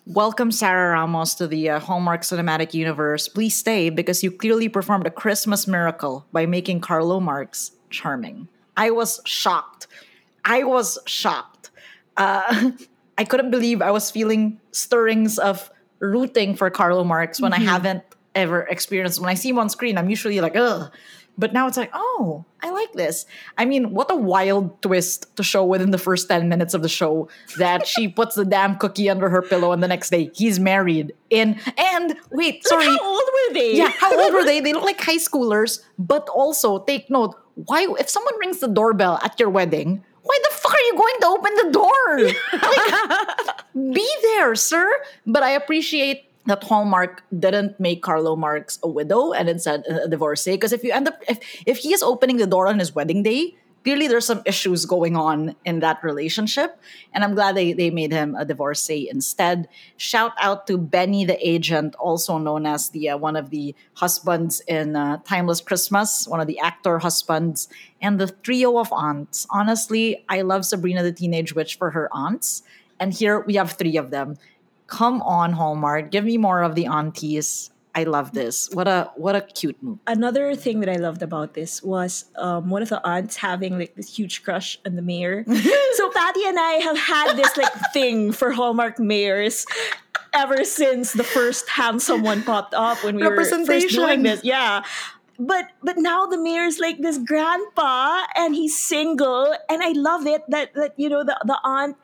Welcome, 0.05 0.51
Sarah 0.51 0.91
Ramos, 0.91 1.33
to 1.35 1.47
the 1.47 1.71
uh, 1.71 1.79
Hallmark 1.79 2.21
Cinematic 2.21 2.75
Universe. 2.75 3.27
Please 3.27 3.55
stay 3.55 3.89
because 3.89 4.23
you 4.23 4.29
clearly 4.29 4.69
performed 4.69 5.07
a 5.07 5.11
Christmas 5.11 5.65
miracle 5.65 6.27
by 6.31 6.45
making 6.45 6.81
Carlo 6.81 7.19
Marks 7.19 7.71
charming. 7.89 8.47
I 8.77 8.91
was 8.91 9.19
shocked. 9.25 9.87
I 10.43 10.63
was 10.63 10.99
shocked. 11.07 11.71
uh, 12.17 12.71
I 13.17 13.23
couldn't 13.23 13.49
believe 13.49 13.81
I 13.81 13.91
was 13.91 14.11
feeling 14.11 14.59
stirrings 14.71 15.39
of 15.39 15.71
rooting 15.99 16.55
for 16.55 16.69
Carlo 16.69 17.03
Marks 17.03 17.41
when 17.41 17.53
I 17.53 17.59
haven't 17.59 18.03
ever 18.35 18.61
experienced. 18.61 19.19
When 19.19 19.29
I 19.29 19.33
see 19.33 19.49
him 19.49 19.59
on 19.59 19.69
screen, 19.69 19.97
I'm 19.97 20.09
usually 20.09 20.39
like, 20.41 20.55
ugh. 20.55 20.91
But 21.37 21.51
now 21.51 21.67
it's 21.67 21.75
like, 21.75 21.91
oh, 21.93 22.45
I 22.61 22.69
like 22.69 22.93
this. 22.93 23.25
I 23.57 23.65
mean, 23.65 23.91
what 23.91 24.09
a 24.09 24.15
wild 24.15 24.81
twist 24.81 25.35
to 25.35 25.43
show 25.43 25.65
within 25.65 25.91
the 25.91 25.97
first 25.97 26.29
10 26.29 26.47
minutes 26.47 26.73
of 26.73 26.81
the 26.81 26.89
show 26.89 27.27
that 27.57 27.85
she 27.85 28.07
puts 28.19 28.35
the 28.35 28.45
damn 28.45 28.77
cookie 28.77 29.09
under 29.09 29.29
her 29.29 29.41
pillow 29.41 29.71
and 29.73 29.83
the 29.83 29.87
next 29.87 30.11
day 30.11 30.31
he's 30.33 30.59
married. 30.59 31.13
In 31.29 31.59
and 31.77 32.15
wait, 32.31 32.65
sorry. 32.65 32.85
How 32.85 32.99
old 33.03 33.21
were 33.33 33.53
they? 33.53 33.75
Yeah, 33.75 33.89
how 33.89 34.17
old 34.17 34.33
were 34.33 34.45
they? 34.45 34.61
They 34.61 34.71
look 34.71 34.83
like 34.83 35.01
high 35.01 35.17
schoolers, 35.29 35.81
but 35.99 36.27
also 36.29 36.79
take 36.79 37.09
note, 37.09 37.35
why 37.55 37.87
if 37.99 38.09
someone 38.09 38.37
rings 38.39 38.59
the 38.59 38.67
doorbell 38.67 39.19
at 39.21 39.37
your 39.39 39.49
wedding, 39.49 40.03
why 40.21 40.39
the 40.43 40.55
fuck 40.55 40.73
are 40.73 40.79
you 40.79 40.95
going 40.97 41.15
to 41.21 41.27
open 41.27 41.53
the 41.55 41.71
door? 41.71 42.31
Like, 43.75 43.93
be 43.93 44.09
there, 44.23 44.55
sir. 44.55 44.89
But 45.27 45.43
I 45.43 45.51
appreciate 45.51 46.24
that 46.45 46.63
Hallmark 46.63 47.23
didn't 47.37 47.79
make 47.79 48.03
Carlo 48.03 48.35
Marks 48.35 48.79
a 48.83 48.87
widow 48.87 49.33
and 49.33 49.49
instead 49.49 49.83
a 49.87 50.07
divorcee. 50.07 50.51
Because 50.51 50.73
if 50.73 50.83
you 50.83 50.91
end 50.91 51.07
up 51.07 51.21
if 51.27 51.39
if 51.65 51.77
he 51.79 51.93
is 51.93 52.03
opening 52.03 52.37
the 52.37 52.47
door 52.47 52.67
on 52.67 52.79
his 52.79 52.93
wedding 52.93 53.23
day, 53.23 53.55
clearly 53.85 54.07
there's 54.07 54.25
some 54.25 54.41
issues 54.45 54.85
going 54.85 55.15
on 55.15 55.55
in 55.63 55.79
that 55.79 56.03
relationship. 56.03 56.81
And 57.13 57.23
I'm 57.23 57.35
glad 57.35 57.55
they, 57.55 57.71
they 57.71 57.91
made 57.91 58.11
him 58.11 58.35
a 58.35 58.43
divorcee 58.43 59.07
instead. 59.09 59.69
Shout 59.95 60.33
out 60.41 60.65
to 60.67 60.77
Benny 60.77 61.23
the 61.23 61.37
agent, 61.47 61.95
also 61.95 62.39
known 62.39 62.65
as 62.65 62.89
the 62.89 63.09
uh, 63.09 63.17
one 63.17 63.35
of 63.35 63.51
the 63.51 63.75
husbands 63.93 64.59
in 64.67 64.95
uh, 64.95 65.17
Timeless 65.23 65.61
Christmas, 65.61 66.27
one 66.27 66.41
of 66.41 66.47
the 66.47 66.59
actor 66.59 66.97
husbands, 66.99 67.69
and 68.01 68.19
the 68.19 68.33
trio 68.41 68.79
of 68.79 68.91
aunts. 68.91 69.45
Honestly, 69.51 70.25
I 70.27 70.41
love 70.41 70.65
Sabrina 70.65 71.03
the 71.03 71.13
Teenage 71.13 71.53
Witch 71.53 71.77
for 71.77 71.91
her 71.91 72.09
aunts. 72.11 72.63
And 72.99 73.13
here 73.13 73.41
we 73.41 73.55
have 73.55 73.73
three 73.73 73.97
of 73.97 74.09
them. 74.09 74.35
Come 74.87 75.21
on, 75.21 75.53
Hallmark, 75.53 76.11
give 76.11 76.25
me 76.25 76.37
more 76.37 76.61
of 76.61 76.75
the 76.75 76.85
aunties. 76.85 77.71
I 77.95 78.03
love 78.03 78.33
this. 78.33 78.69
What 78.71 78.89
a 78.89 79.09
what 79.15 79.37
a 79.37 79.41
cute 79.41 79.81
move. 79.81 79.99
Another 80.05 80.53
thing 80.53 80.81
that 80.81 80.89
I 80.89 80.97
loved 80.97 81.23
about 81.23 81.53
this 81.53 81.81
was 81.81 82.25
um, 82.35 82.69
one 82.69 82.81
of 82.81 82.89
the 82.89 82.99
aunts 83.07 83.37
having 83.37 83.79
like 83.79 83.95
this 83.95 84.13
huge 84.13 84.43
crush 84.43 84.77
on 84.85 84.97
the 84.97 85.01
mayor. 85.01 85.45
so 85.93 86.09
Patty 86.09 86.45
and 86.45 86.59
I 86.59 86.79
have 86.83 86.97
had 86.97 87.37
this 87.37 87.55
like 87.55 87.71
thing 87.93 88.33
for 88.33 88.51
Hallmark 88.51 88.99
mayors 88.99 89.65
ever 90.33 90.65
since 90.65 91.13
the 91.13 91.23
first 91.23 91.69
handsome 91.69 92.21
one 92.21 92.43
popped 92.43 92.73
up 92.73 93.01
when 93.01 93.15
we 93.15 93.25
were 93.25 93.37
first 93.37 93.89
doing 93.91 94.23
this. 94.23 94.43
Yeah. 94.43 94.83
But 95.39 95.71
but 95.81 95.97
now 95.97 96.25
the 96.25 96.37
mayor's 96.37 96.79
like 96.79 96.99
this 96.99 97.17
grandpa 97.17 98.23
and 98.35 98.53
he's 98.55 98.77
single 98.77 99.55
and 99.69 99.81
I 99.81 99.91
love 99.91 100.27
it 100.27 100.43
that 100.49 100.73
that 100.75 100.93
you 100.97 101.07
know 101.07 101.23
the, 101.23 101.39
the 101.45 101.59
aunt 101.63 101.95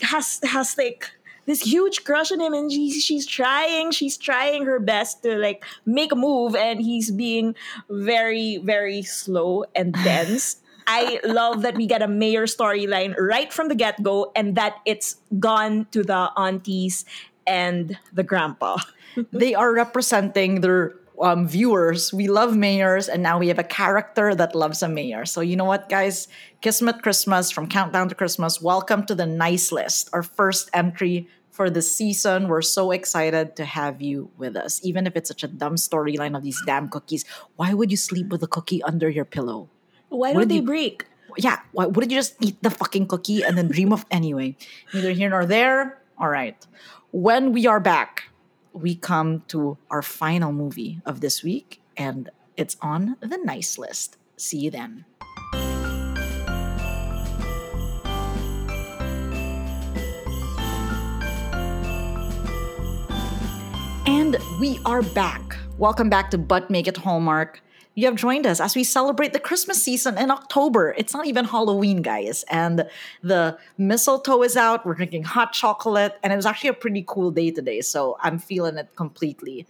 has 0.00 0.40
has 0.44 0.76
like 0.78 1.10
this 1.46 1.62
huge 1.62 2.04
crush 2.04 2.30
on 2.30 2.40
him 2.40 2.52
and 2.52 2.70
she's 2.70 3.02
she's 3.02 3.26
trying 3.26 3.90
she's 3.90 4.16
trying 4.16 4.64
her 4.64 4.78
best 4.78 5.22
to 5.22 5.36
like 5.36 5.64
make 5.86 6.12
a 6.12 6.16
move 6.16 6.54
and 6.54 6.80
he's 6.80 7.10
being 7.10 7.54
very 7.88 8.58
very 8.58 9.02
slow 9.02 9.64
and 9.74 9.94
dense 10.04 10.56
i 10.86 11.20
love 11.24 11.62
that 11.62 11.74
we 11.76 11.86
get 11.86 12.02
a 12.02 12.08
mayor 12.08 12.46
storyline 12.46 13.16
right 13.18 13.52
from 13.52 13.68
the 13.68 13.74
get-go 13.74 14.30
and 14.36 14.54
that 14.56 14.76
it's 14.84 15.16
gone 15.38 15.86
to 15.90 16.02
the 16.02 16.30
aunties 16.36 17.04
and 17.46 17.98
the 18.12 18.22
grandpa 18.22 18.76
they 19.32 19.54
are 19.54 19.72
representing 19.72 20.60
their 20.60 20.94
um, 21.20 21.48
viewers. 21.48 22.12
We 22.12 22.28
love 22.28 22.56
mayors, 22.56 23.08
and 23.08 23.22
now 23.22 23.38
we 23.38 23.48
have 23.48 23.58
a 23.58 23.64
character 23.64 24.34
that 24.34 24.54
loves 24.54 24.82
a 24.82 24.88
mayor. 24.88 25.24
So 25.24 25.40
you 25.40 25.56
know 25.56 25.64
what, 25.64 25.88
guys? 25.88 26.28
Kismet 26.66 27.00
Christmas 27.00 27.52
from 27.52 27.68
Countdown 27.68 28.08
to 28.08 28.16
Christmas. 28.16 28.60
Welcome 28.60 29.06
to 29.06 29.14
the 29.14 29.24
nice 29.24 29.70
list, 29.70 30.10
our 30.12 30.24
first 30.24 30.68
entry 30.74 31.28
for 31.52 31.70
the 31.70 31.80
season. 31.80 32.48
We're 32.48 32.60
so 32.60 32.90
excited 32.90 33.54
to 33.54 33.64
have 33.64 34.02
you 34.02 34.32
with 34.36 34.56
us, 34.56 34.80
even 34.82 35.06
if 35.06 35.14
it's 35.14 35.28
such 35.28 35.44
a 35.44 35.46
dumb 35.46 35.76
storyline 35.76 36.36
of 36.36 36.42
these 36.42 36.60
damn 36.66 36.88
cookies. 36.88 37.24
Why 37.54 37.72
would 37.72 37.92
you 37.92 37.96
sleep 37.96 38.30
with 38.30 38.42
a 38.42 38.48
cookie 38.48 38.82
under 38.82 39.08
your 39.08 39.24
pillow? 39.24 39.70
why 40.08 40.32
don't 40.32 40.48
they 40.48 40.56
you- 40.56 40.62
break 40.62 41.06
yeah, 41.38 41.60
why 41.70 41.86
wouldn't 41.86 42.10
you 42.10 42.18
just 42.18 42.34
eat 42.40 42.60
the 42.62 42.70
fucking 42.70 43.06
cookie 43.06 43.44
and 43.44 43.56
then 43.56 43.68
dream 43.68 43.92
of 43.92 44.04
anyway? 44.10 44.56
Neither 44.92 45.12
here 45.12 45.30
nor 45.30 45.46
there. 45.46 46.02
All 46.18 46.30
right. 46.30 46.58
When 47.12 47.52
we 47.52 47.68
are 47.68 47.78
back, 47.78 48.24
we 48.72 48.96
come 48.96 49.44
to 49.54 49.78
our 49.88 50.02
final 50.02 50.50
movie 50.50 51.00
of 51.06 51.20
this 51.20 51.44
week, 51.44 51.80
and 51.96 52.28
it's 52.56 52.76
on 52.82 53.14
the 53.20 53.38
nice 53.38 53.78
list. 53.78 54.16
See 54.36 54.58
you 54.58 54.72
then. 54.72 55.04
We 64.60 64.80
are 64.84 65.02
back. 65.02 65.56
Welcome 65.78 66.08
back 66.08 66.30
to 66.30 66.38
But 66.38 66.70
Make 66.70 66.86
It 66.88 66.96
Hallmark. 66.96 67.62
You 67.94 68.06
have 68.06 68.16
joined 68.16 68.46
us 68.46 68.60
as 68.60 68.76
we 68.76 68.84
celebrate 68.84 69.32
the 69.32 69.40
Christmas 69.40 69.82
season 69.82 70.18
in 70.18 70.30
October. 70.30 70.94
It's 70.98 71.14
not 71.14 71.26
even 71.26 71.44
Halloween, 71.44 72.02
guys. 72.02 72.44
And 72.50 72.88
the 73.22 73.58
mistletoe 73.78 74.42
is 74.42 74.56
out. 74.56 74.84
We're 74.84 74.94
drinking 74.94 75.24
hot 75.24 75.52
chocolate. 75.52 76.18
And 76.22 76.32
it 76.32 76.36
was 76.36 76.46
actually 76.46 76.70
a 76.70 76.74
pretty 76.74 77.04
cool 77.06 77.30
day 77.30 77.50
today. 77.50 77.80
So 77.80 78.18
I'm 78.20 78.38
feeling 78.38 78.76
it 78.76 78.94
completely. 78.96 79.66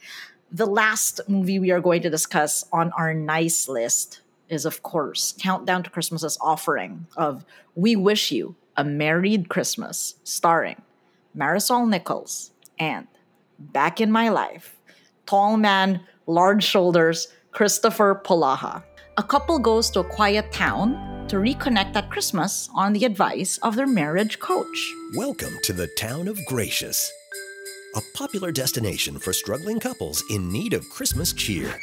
The 0.51 0.67
last 0.67 1.21
movie 1.29 1.59
we 1.59 1.71
are 1.71 1.81
going 1.81 2.03
to 2.03 2.11
discuss 2.11 2.65
on 2.73 2.91
our 2.93 3.15
nice 3.15 3.69
list 3.69 4.23
is, 4.49 4.65
of 4.65 4.83
course, 4.83 5.35
Countdown 5.39 5.83
to 5.85 5.91
Christmas's 5.91 6.39
offering 6.41 7.07
of 7.17 7.45
We 7.75 7.97
Wish 7.97 8.33
You 8.33 8.57
a 8.77 8.85
Married 8.85 9.49
Christmas, 9.49 10.17
starring 10.25 10.83
Marisol 11.37 11.89
Nichols 11.89 12.53
and 12.79 13.07
Back 13.59 14.03
in 14.03 14.13
My 14.13 14.29
Life, 14.29 14.77
tall 15.25 15.57
man, 15.57 16.01
large 16.27 16.63
shoulders, 16.63 17.29
Christopher 17.53 18.21
Polaha. 18.23 18.83
A 19.17 19.23
couple 19.23 19.59
goes 19.59 19.89
to 19.91 20.01
a 20.01 20.05
quiet 20.05 20.53
town 20.53 21.27
to 21.29 21.37
reconnect 21.37 21.97
at 21.97 22.11
Christmas 22.11 22.69
on 22.75 22.93
the 22.93 23.07
advice 23.07 23.57
of 23.63 23.75
their 23.75 23.87
marriage 23.87 24.39
coach. 24.41 24.93
Welcome 25.15 25.55
to 25.63 25.73
the 25.73 25.87
town 25.97 26.29
of 26.29 26.39
Gracious, 26.45 27.11
a 27.95 28.03
popular 28.15 28.53
destination 28.53 29.19
for 29.19 29.33
struggling 29.33 29.81
couples 29.81 30.23
in 30.31 30.53
need 30.53 30.75
of 30.75 30.87
Christmas 30.91 31.33
cheer. 31.33 31.81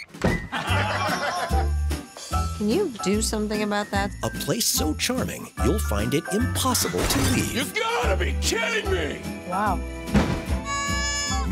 Can 2.60 2.70
you 2.70 2.94
do 3.04 3.24
something 3.24 3.64
about 3.64 3.90
that? 3.90 4.12
A 4.22 4.30
place 4.30 4.68
so 4.68 4.94
charming, 4.94 5.50
you'll 5.66 5.80
find 5.80 6.14
it 6.14 6.24
impossible 6.32 7.04
to 7.04 7.20
leave. 7.32 7.56
You've 7.56 7.74
gotta 7.74 8.16
be 8.16 8.36
kidding 8.42 8.92
me! 8.92 9.20
Wow. 9.50 9.80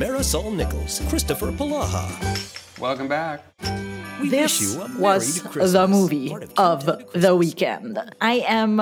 Marisol 0.01 0.49
Nichols, 0.55 0.99
Christopher 1.09 1.51
Polaha. 1.51 2.09
Welcome 2.81 3.07
back. 3.07 3.45
We 4.19 4.29
this 4.29 4.59
you 4.59 4.81
was 4.97 5.43
Christmas. 5.43 5.73
the 5.73 5.87
movie 5.87 6.29
Part 6.29 6.49
of 6.57 6.89
the 7.13 7.35
weekend. 7.35 7.99
I 8.19 8.41
am 8.47 8.81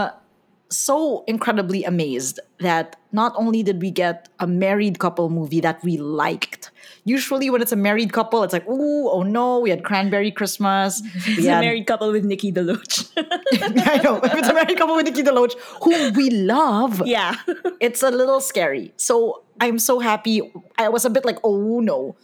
so 0.69 1.25
incredibly 1.27 1.83
amazed 1.83 2.39
that 2.61 2.95
not 3.11 3.33
only 3.35 3.63
did 3.63 3.81
we 3.81 3.91
get 3.91 4.29
a 4.39 4.47
married 4.47 4.99
couple 4.99 5.29
movie 5.29 5.59
that 5.59 5.83
we 5.83 5.97
liked. 5.97 6.71
Usually, 7.03 7.49
when 7.49 7.61
it's 7.61 7.71
a 7.71 7.75
married 7.75 8.13
couple, 8.13 8.43
it's 8.43 8.53
like, 8.53 8.67
ooh, 8.67 9.09
oh 9.09 9.23
no, 9.23 9.59
we 9.59 9.69
had 9.69 9.83
Cranberry 9.83 10.31
Christmas. 10.31 11.01
It's 11.27 11.45
a 11.45 11.59
married 11.61 11.85
couple 11.87 12.11
with 12.11 12.25
nikki 12.25 12.51
deloach 12.51 13.09
I 13.61 13.97
know, 14.03 14.17
if 14.23 14.33
it's 14.33 14.47
a 14.47 14.53
married 14.53 14.77
couple 14.77 14.95
with 14.95 15.05
Nikki 15.05 15.23
DeLoach, 15.23 15.55
whom 15.83 16.13
we 16.13 16.29
love. 16.29 17.01
yeah 17.05 17.35
it's 17.79 18.03
a 18.03 18.11
little 18.11 18.41
scary. 18.41 18.93
So 18.97 19.43
I'm 19.59 19.79
so 19.79 19.99
happy. 19.99 20.41
I 20.77 20.89
was 20.89 21.05
a 21.05 21.09
bit 21.09 21.25
like, 21.25 21.37
oh 21.43 21.79
no, 21.79 22.15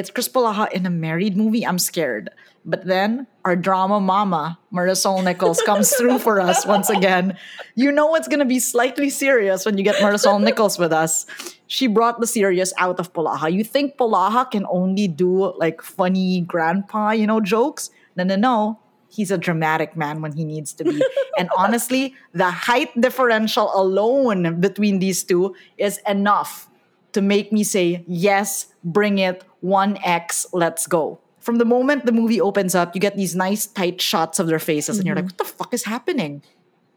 it's 0.00 0.08
Chris 0.10 0.28
Polaha 0.28 0.72
in 0.72 0.86
a 0.86 0.90
married 0.90 1.36
movie. 1.36 1.66
I'm 1.66 1.78
scared. 1.78 2.30
But 2.64 2.86
then 2.86 3.26
our 3.44 3.54
drama 3.54 4.00
mama, 4.00 4.58
Marisol 4.72 5.22
Nichols, 5.22 5.60
comes 5.62 5.92
through 5.92 6.18
for 6.20 6.40
us 6.40 6.64
once 6.64 6.88
again. 6.88 7.36
You 7.74 7.92
know 7.92 8.14
it's 8.14 8.26
gonna 8.26 8.46
be 8.46 8.58
slightly 8.58 9.10
serious 9.10 9.66
when 9.66 9.76
you 9.76 9.84
get 9.84 9.96
Marisol 9.96 10.42
Nichols 10.42 10.78
with 10.78 10.92
us. 10.92 11.26
She 11.66 11.86
brought 11.86 12.18
the 12.18 12.26
serious 12.26 12.72
out 12.78 12.98
of 12.98 13.12
Polaha. 13.12 13.52
You 13.52 13.62
think 13.62 13.98
Polaha 13.98 14.50
can 14.50 14.64
only 14.70 15.06
do 15.06 15.52
like 15.58 15.82
funny 15.82 16.40
grandpa, 16.40 17.10
you 17.10 17.26
know, 17.26 17.40
jokes? 17.40 17.90
No, 18.16 18.24
no, 18.24 18.36
no 18.36 18.80
he's 19.12 19.32
a 19.32 19.38
dramatic 19.38 19.96
man 19.96 20.22
when 20.22 20.32
he 20.32 20.44
needs 20.44 20.72
to 20.72 20.84
be. 20.84 21.02
and 21.38 21.50
honestly, 21.58 22.14
the 22.32 22.48
height 22.48 22.88
differential 23.00 23.68
alone 23.74 24.60
between 24.60 25.00
these 25.00 25.24
two 25.24 25.52
is 25.76 25.98
enough 26.06 26.70
to 27.12 27.20
make 27.20 27.52
me 27.52 27.64
say, 27.64 28.04
yes, 28.06 28.72
bring 28.84 29.18
it, 29.18 29.44
1x, 29.64 30.46
let's 30.52 30.86
go. 30.86 31.20
From 31.38 31.56
the 31.56 31.64
moment 31.64 32.06
the 32.06 32.12
movie 32.12 32.40
opens 32.40 32.74
up, 32.74 32.94
you 32.94 33.00
get 33.00 33.16
these 33.16 33.34
nice 33.34 33.66
tight 33.66 34.00
shots 34.00 34.38
of 34.38 34.46
their 34.46 34.58
faces, 34.58 34.98
and 34.98 35.06
you're 35.06 35.16
like, 35.16 35.24
mm-hmm. 35.24 35.36
what 35.36 35.38
the 35.38 35.56
fuck 35.56 35.74
is 35.74 35.84
happening? 35.84 36.42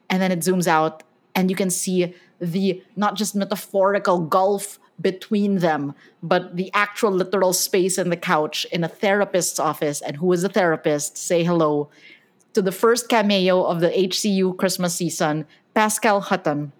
And 0.10 0.22
then 0.22 0.32
it 0.32 0.40
zooms 0.40 0.68
out, 0.68 1.04
and 1.34 1.50
you 1.50 1.56
can 1.56 1.70
see 1.70 2.14
the 2.40 2.84
not 2.96 3.16
just 3.16 3.36
metaphorical 3.36 4.20
gulf 4.20 4.80
between 5.02 5.60
them, 5.60 5.96
but 6.22 6.56
the 6.56 6.70
actual 6.74 7.12
literal 7.12 7.54
space 7.54 7.98
in 7.98 8.10
the 8.10 8.18
couch 8.18 8.66
in 8.72 8.84
a 8.84 8.88
therapist's 8.88 9.60
office. 9.60 10.02
And 10.02 10.18
who 10.18 10.32
is 10.34 10.44
a 10.44 10.50
therapist? 10.50 11.18
Say 11.18 11.44
hello 11.44 11.90
to 12.54 12.62
the 12.62 12.72
first 12.72 13.10
cameo 13.10 13.64
of 13.64 13.80
the 13.80 13.90
HCU 13.90 14.56
Christmas 14.58 14.96
season, 14.96 15.46
Pascale 15.74 16.22
Hutton, 16.22 16.72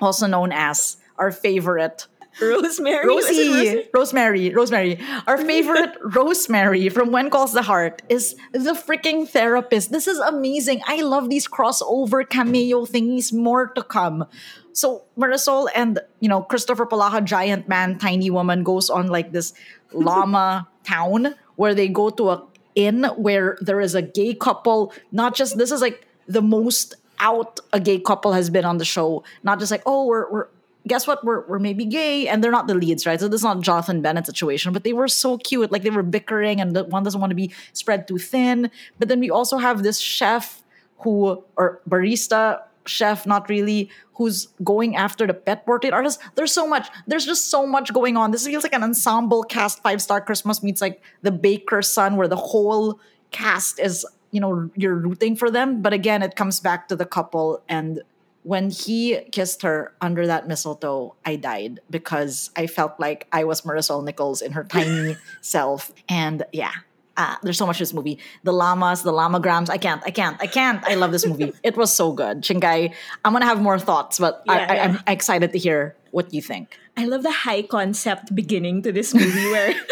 also 0.00 0.26
known 0.26 0.52
as 0.52 0.96
our 1.18 1.30
favorite 1.30 2.06
Rosemary. 2.40 3.06
Rosie, 3.06 3.88
Rosemary, 3.92 4.50
Rosemary. 4.54 4.98
Our 5.26 5.38
favorite 5.44 5.96
Rosemary 6.02 6.88
from 6.88 7.10
When 7.10 7.28
Calls 7.30 7.52
the 7.52 7.62
Heart 7.62 8.02
is 8.08 8.36
the 8.52 8.72
freaking 8.72 9.28
therapist. 9.28 9.90
This 9.90 10.06
is 10.06 10.18
amazing. 10.18 10.80
I 10.86 11.02
love 11.02 11.28
these 11.28 11.48
crossover 11.48 12.28
cameo 12.28 12.86
thingies. 12.86 13.32
More 13.32 13.68
to 13.68 13.82
come. 13.82 14.26
So 14.72 15.04
Marisol 15.18 15.68
and 15.74 15.98
you 16.20 16.28
know 16.28 16.42
Christopher 16.42 16.86
Polaha, 16.86 17.24
giant 17.24 17.68
man, 17.68 17.98
tiny 17.98 18.30
woman, 18.30 18.62
goes 18.62 18.90
on 18.90 19.08
like 19.08 19.32
this 19.32 19.52
llama 19.92 20.68
town 20.84 21.34
where 21.56 21.74
they 21.74 21.88
go 21.88 22.10
to 22.10 22.30
a 22.30 22.46
inn 22.74 23.04
where 23.16 23.58
there 23.60 23.80
is 23.80 23.94
a 23.94 24.02
gay 24.02 24.34
couple. 24.34 24.92
Not 25.10 25.34
just 25.34 25.58
this 25.58 25.72
is 25.72 25.80
like 25.80 26.06
the 26.28 26.42
most 26.42 26.94
out 27.18 27.60
a 27.72 27.80
gay 27.80 27.98
couple 27.98 28.32
has 28.32 28.50
been 28.50 28.64
on 28.64 28.78
the 28.78 28.84
show. 28.84 29.24
Not 29.42 29.58
just 29.58 29.70
like 29.70 29.82
oh 29.84 30.06
we're 30.06 30.30
we're 30.30 30.48
guess 30.86 31.06
what? 31.06 31.24
We're, 31.24 31.46
we're 31.46 31.58
maybe 31.58 31.84
gay 31.84 32.28
and 32.28 32.42
they're 32.42 32.50
not 32.50 32.66
the 32.66 32.74
leads, 32.74 33.06
right? 33.06 33.20
So 33.20 33.28
this 33.28 33.40
is 33.40 33.44
not 33.44 33.60
Jonathan 33.60 34.02
Bennett 34.02 34.26
situation, 34.26 34.72
but 34.72 34.84
they 34.84 34.92
were 34.92 35.08
so 35.08 35.38
cute. 35.38 35.70
Like 35.70 35.82
they 35.82 35.90
were 35.90 36.02
bickering 36.02 36.60
and 36.60 36.76
one 36.90 37.02
doesn't 37.02 37.20
want 37.20 37.30
to 37.30 37.36
be 37.36 37.52
spread 37.72 38.08
too 38.08 38.18
thin. 38.18 38.70
But 38.98 39.08
then 39.08 39.20
we 39.20 39.30
also 39.30 39.58
have 39.58 39.82
this 39.82 39.98
chef 39.98 40.62
who, 40.98 41.42
or 41.56 41.80
barista 41.88 42.60
chef, 42.86 43.26
not 43.26 43.48
really, 43.48 43.90
who's 44.14 44.48
going 44.62 44.96
after 44.96 45.26
the 45.26 45.34
pet 45.34 45.64
portrait 45.64 45.92
artist. 45.92 46.20
There's 46.34 46.52
so 46.52 46.66
much. 46.66 46.88
There's 47.06 47.24
just 47.24 47.50
so 47.50 47.66
much 47.66 47.92
going 47.92 48.16
on. 48.16 48.30
This 48.30 48.46
feels 48.46 48.62
like 48.62 48.74
an 48.74 48.82
ensemble 48.82 49.42
cast, 49.44 49.82
five 49.82 50.02
star 50.02 50.20
Christmas 50.20 50.62
meets 50.62 50.80
like 50.80 51.02
the 51.22 51.30
baker's 51.30 51.88
son, 51.88 52.16
where 52.16 52.28
the 52.28 52.36
whole 52.36 52.98
cast 53.30 53.78
is, 53.78 54.04
you 54.30 54.40
know, 54.40 54.70
you're 54.76 54.94
rooting 54.94 55.36
for 55.36 55.50
them. 55.50 55.82
But 55.82 55.92
again, 55.92 56.22
it 56.22 56.36
comes 56.36 56.60
back 56.60 56.88
to 56.88 56.96
the 56.96 57.06
couple 57.06 57.62
and 57.68 58.02
when 58.42 58.70
he 58.70 59.20
kissed 59.32 59.62
her 59.62 59.92
under 60.00 60.26
that 60.26 60.48
mistletoe, 60.48 61.14
I 61.26 61.36
died 61.36 61.80
because 61.90 62.50
I 62.56 62.66
felt 62.66 62.98
like 62.98 63.26
I 63.32 63.44
was 63.44 63.62
Marisol 63.62 64.02
Nichols 64.04 64.40
in 64.42 64.52
her 64.52 64.64
tiny 64.64 65.16
self. 65.42 65.92
And 66.08 66.44
yeah, 66.52 66.72
uh, 67.18 67.36
there's 67.42 67.58
so 67.58 67.66
much 67.66 67.76
to 67.78 67.82
this 67.82 67.92
movie. 67.92 68.18
The 68.44 68.52
llamas, 68.52 69.02
the 69.02 69.12
llamagrams. 69.12 69.68
I 69.68 69.76
can't, 69.76 70.02
I 70.06 70.10
can't, 70.10 70.40
I 70.40 70.46
can't. 70.46 70.82
I 70.86 70.94
love 70.94 71.12
this 71.12 71.26
movie. 71.26 71.52
it 71.62 71.76
was 71.76 71.92
so 71.92 72.12
good. 72.12 72.40
Chingai, 72.40 72.94
I'm 73.24 73.32
going 73.32 73.42
to 73.42 73.46
have 73.46 73.60
more 73.60 73.78
thoughts, 73.78 74.18
but 74.18 74.42
I, 74.48 74.56
Yeah, 74.58 74.66
I, 74.70 74.74
yeah. 74.74 74.84
I'm 74.84 75.02
excited 75.06 75.52
to 75.52 75.58
hear 75.58 75.94
what 76.12 76.32
you 76.32 76.40
think. 76.40 76.78
I 76.96 77.04
love 77.04 77.22
the 77.22 77.32
high 77.32 77.62
concept 77.62 78.34
beginning 78.34 78.82
to 78.82 78.92
this 78.92 79.12
movie 79.14 79.50
where 79.50 79.74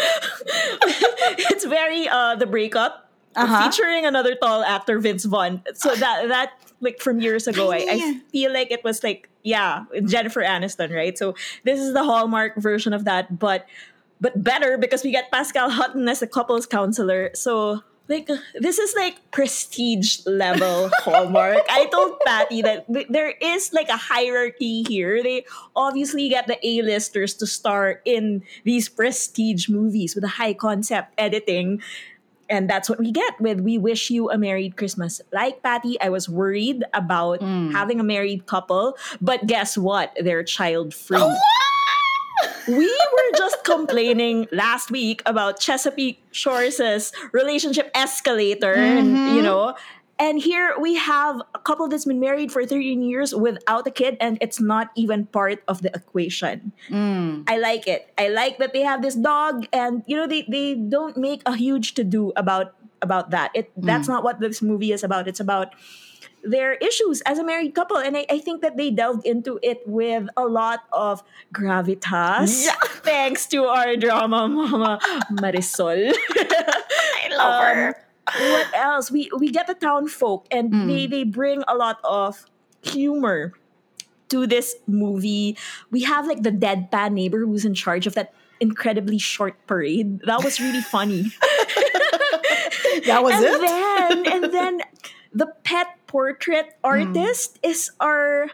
it's 1.49 1.65
very 1.65 2.07
uh 2.07 2.35
the 2.35 2.45
breakup 2.45 3.05
Uh-huh. 3.35 3.69
featuring 3.69 4.05
another 4.05 4.33
tall 4.35 4.63
actor 4.65 4.97
Vince 4.99 5.23
Vaughn. 5.25 5.61
So 5.75 5.93
that 5.95 6.27
that 6.27 6.49
like 6.81 6.99
from 6.99 7.19
years 7.19 7.47
ago, 7.47 7.71
I, 7.71 7.85
I 7.89 8.19
feel 8.31 8.53
like 8.53 8.71
it 8.71 8.83
was 8.83 9.03
like 9.03 9.29
yeah 9.43 9.85
Jennifer 10.05 10.41
Aniston, 10.41 10.93
right? 10.93 11.17
So 11.17 11.35
this 11.63 11.79
is 11.79 11.93
the 11.93 12.03
Hallmark 12.03 12.55
version 12.57 12.93
of 12.93 13.05
that, 13.05 13.39
but 13.39 13.65
but 14.21 14.43
better 14.43 14.77
because 14.77 15.03
we 15.03 15.11
get 15.11 15.31
Pascale 15.31 15.69
Hutton 15.69 16.07
as 16.07 16.21
a 16.21 16.27
couples 16.27 16.65
counselor. 16.65 17.31
So 17.33 17.83
like 18.09 18.27
this 18.55 18.79
is 18.79 18.95
like 18.95 19.31
prestige 19.31 20.25
level 20.25 20.89
Hallmark. 21.05 21.63
I 21.69 21.85
told 21.85 22.19
Patty 22.25 22.61
that 22.63 22.85
there 23.07 23.29
is 23.39 23.71
like 23.71 23.87
a 23.87 23.97
hierarchy 23.97 24.83
here. 24.83 25.21
They 25.21 25.45
obviously 25.75 26.27
get 26.27 26.47
the 26.47 26.57
A-listers 26.67 27.35
to 27.35 27.47
star 27.47 28.01
in 28.03 28.43
these 28.63 28.89
prestige 28.89 29.69
movies 29.69 30.15
with 30.15 30.23
a 30.23 30.35
high 30.41 30.55
concept 30.55 31.13
editing. 31.17 31.81
And 32.49 32.69
that's 32.69 32.89
what 32.89 32.99
we 32.99 33.11
get 33.11 33.39
with 33.39 33.59
We 33.59 33.77
Wish 33.77 34.09
You 34.09 34.29
a 34.31 34.37
Merry 34.37 34.69
Christmas. 34.71 35.21
Like 35.31 35.61
Patty, 35.61 35.99
I 36.01 36.09
was 36.09 36.27
worried 36.27 36.83
about 36.93 37.41
mm. 37.41 37.71
having 37.71 37.99
a 37.99 38.03
married 38.03 38.47
couple, 38.47 38.97
but 39.21 39.45
guess 39.45 39.77
what? 39.77 40.17
They're 40.19 40.43
child 40.43 40.93
free. 40.93 41.17
Oh, 41.19 41.37
we 42.67 42.87
were 42.87 43.37
just 43.37 43.63
complaining 43.63 44.47
last 44.51 44.91
week 44.91 45.21
about 45.25 45.59
Chesapeake 45.59 46.21
Shores' 46.31 47.11
relationship 47.31 47.91
escalator, 47.93 48.73
and 48.73 49.07
mm-hmm. 49.07 49.35
you 49.35 49.41
know. 49.41 49.75
And 50.19 50.37
here 50.37 50.75
we 50.77 50.95
have 50.95 51.41
a 51.55 51.59
couple 51.59 51.87
that's 51.87 52.03
been 52.03 52.19
married 52.19 52.51
for 52.51 52.65
13 52.65 53.01
years 53.01 53.33
without 53.33 53.87
a 53.87 53.91
kid, 53.91 54.17
and 54.19 54.37
it's 54.41 54.59
not 54.59 54.91
even 54.95 55.25
part 55.27 55.63
of 55.67 55.81
the 55.81 55.95
equation. 55.95 56.73
Mm. 56.89 57.47
I 57.47 57.57
like 57.57 57.87
it. 57.87 58.11
I 58.17 58.27
like 58.27 58.59
that 58.59 58.73
they 58.73 58.83
have 58.83 59.01
this 59.01 59.15
dog, 59.15 59.65
and 59.71 60.03
you 60.07 60.17
know 60.17 60.27
they, 60.27 60.43
they 60.43 60.75
don't 60.75 61.15
make 61.15 61.41
a 61.45 61.55
huge 61.55 61.93
to 61.95 62.03
do 62.03 62.33
about 62.35 62.75
about 63.01 63.31
that. 63.31 63.51
It 63.55 63.71
mm. 63.79 63.85
that's 63.87 64.07
not 64.07 64.23
what 64.23 64.39
this 64.39 64.61
movie 64.61 64.91
is 64.91 65.03
about. 65.03 65.27
It's 65.27 65.39
about 65.39 65.71
their 66.43 66.73
issues 66.75 67.21
as 67.21 67.37
a 67.37 67.43
married 67.43 67.75
couple. 67.75 67.97
And 67.97 68.15
I, 68.15 68.25
I 68.29 68.39
think 68.39 68.61
that 68.61 68.77
they 68.77 68.91
delved 68.91 69.25
into 69.25 69.59
it 69.61 69.81
with 69.85 70.27
a 70.37 70.45
lot 70.45 70.83
of 70.91 71.23
gravitas. 71.53 72.65
Yeah. 72.65 72.75
Thanks 73.03 73.45
to 73.47 73.65
our 73.65 73.95
drama 73.95 74.47
mama, 74.47 74.99
Marisol. 75.31 76.13
I 76.29 77.29
love 77.31 77.75
her. 77.75 77.87
Um, 77.89 77.93
What 78.37 78.73
else? 78.73 79.11
We 79.11 79.29
we 79.37 79.49
get 79.51 79.67
the 79.67 79.73
town 79.73 80.07
folk 80.07 80.47
and 80.51 80.71
mm. 80.71 80.87
they, 80.87 81.07
they 81.07 81.23
bring 81.23 81.63
a 81.67 81.75
lot 81.75 81.99
of 82.03 82.45
humor 82.81 83.53
to 84.29 84.47
this 84.47 84.75
movie. 84.87 85.57
We 85.91 86.03
have 86.03 86.27
like 86.27 86.43
the 86.43 86.51
deadpan 86.51 87.13
neighbor 87.13 87.39
who's 87.39 87.65
in 87.65 87.73
charge 87.73 88.07
of 88.07 88.15
that 88.15 88.33
incredibly 88.59 89.17
short 89.17 89.55
parade. 89.67 90.21
That 90.25 90.43
was 90.43 90.59
really 90.59 90.81
funny. 90.81 91.31
That 93.05 93.23
was 93.23 93.33
and 93.33 93.45
it? 93.45 93.61
then 93.61 94.27
and 94.27 94.53
then 94.53 94.81
the 95.33 95.47
pet 95.63 95.87
portrait 96.07 96.67
mm. 96.67 96.73
artist 96.83 97.59
is 97.63 97.91
our 97.99 98.49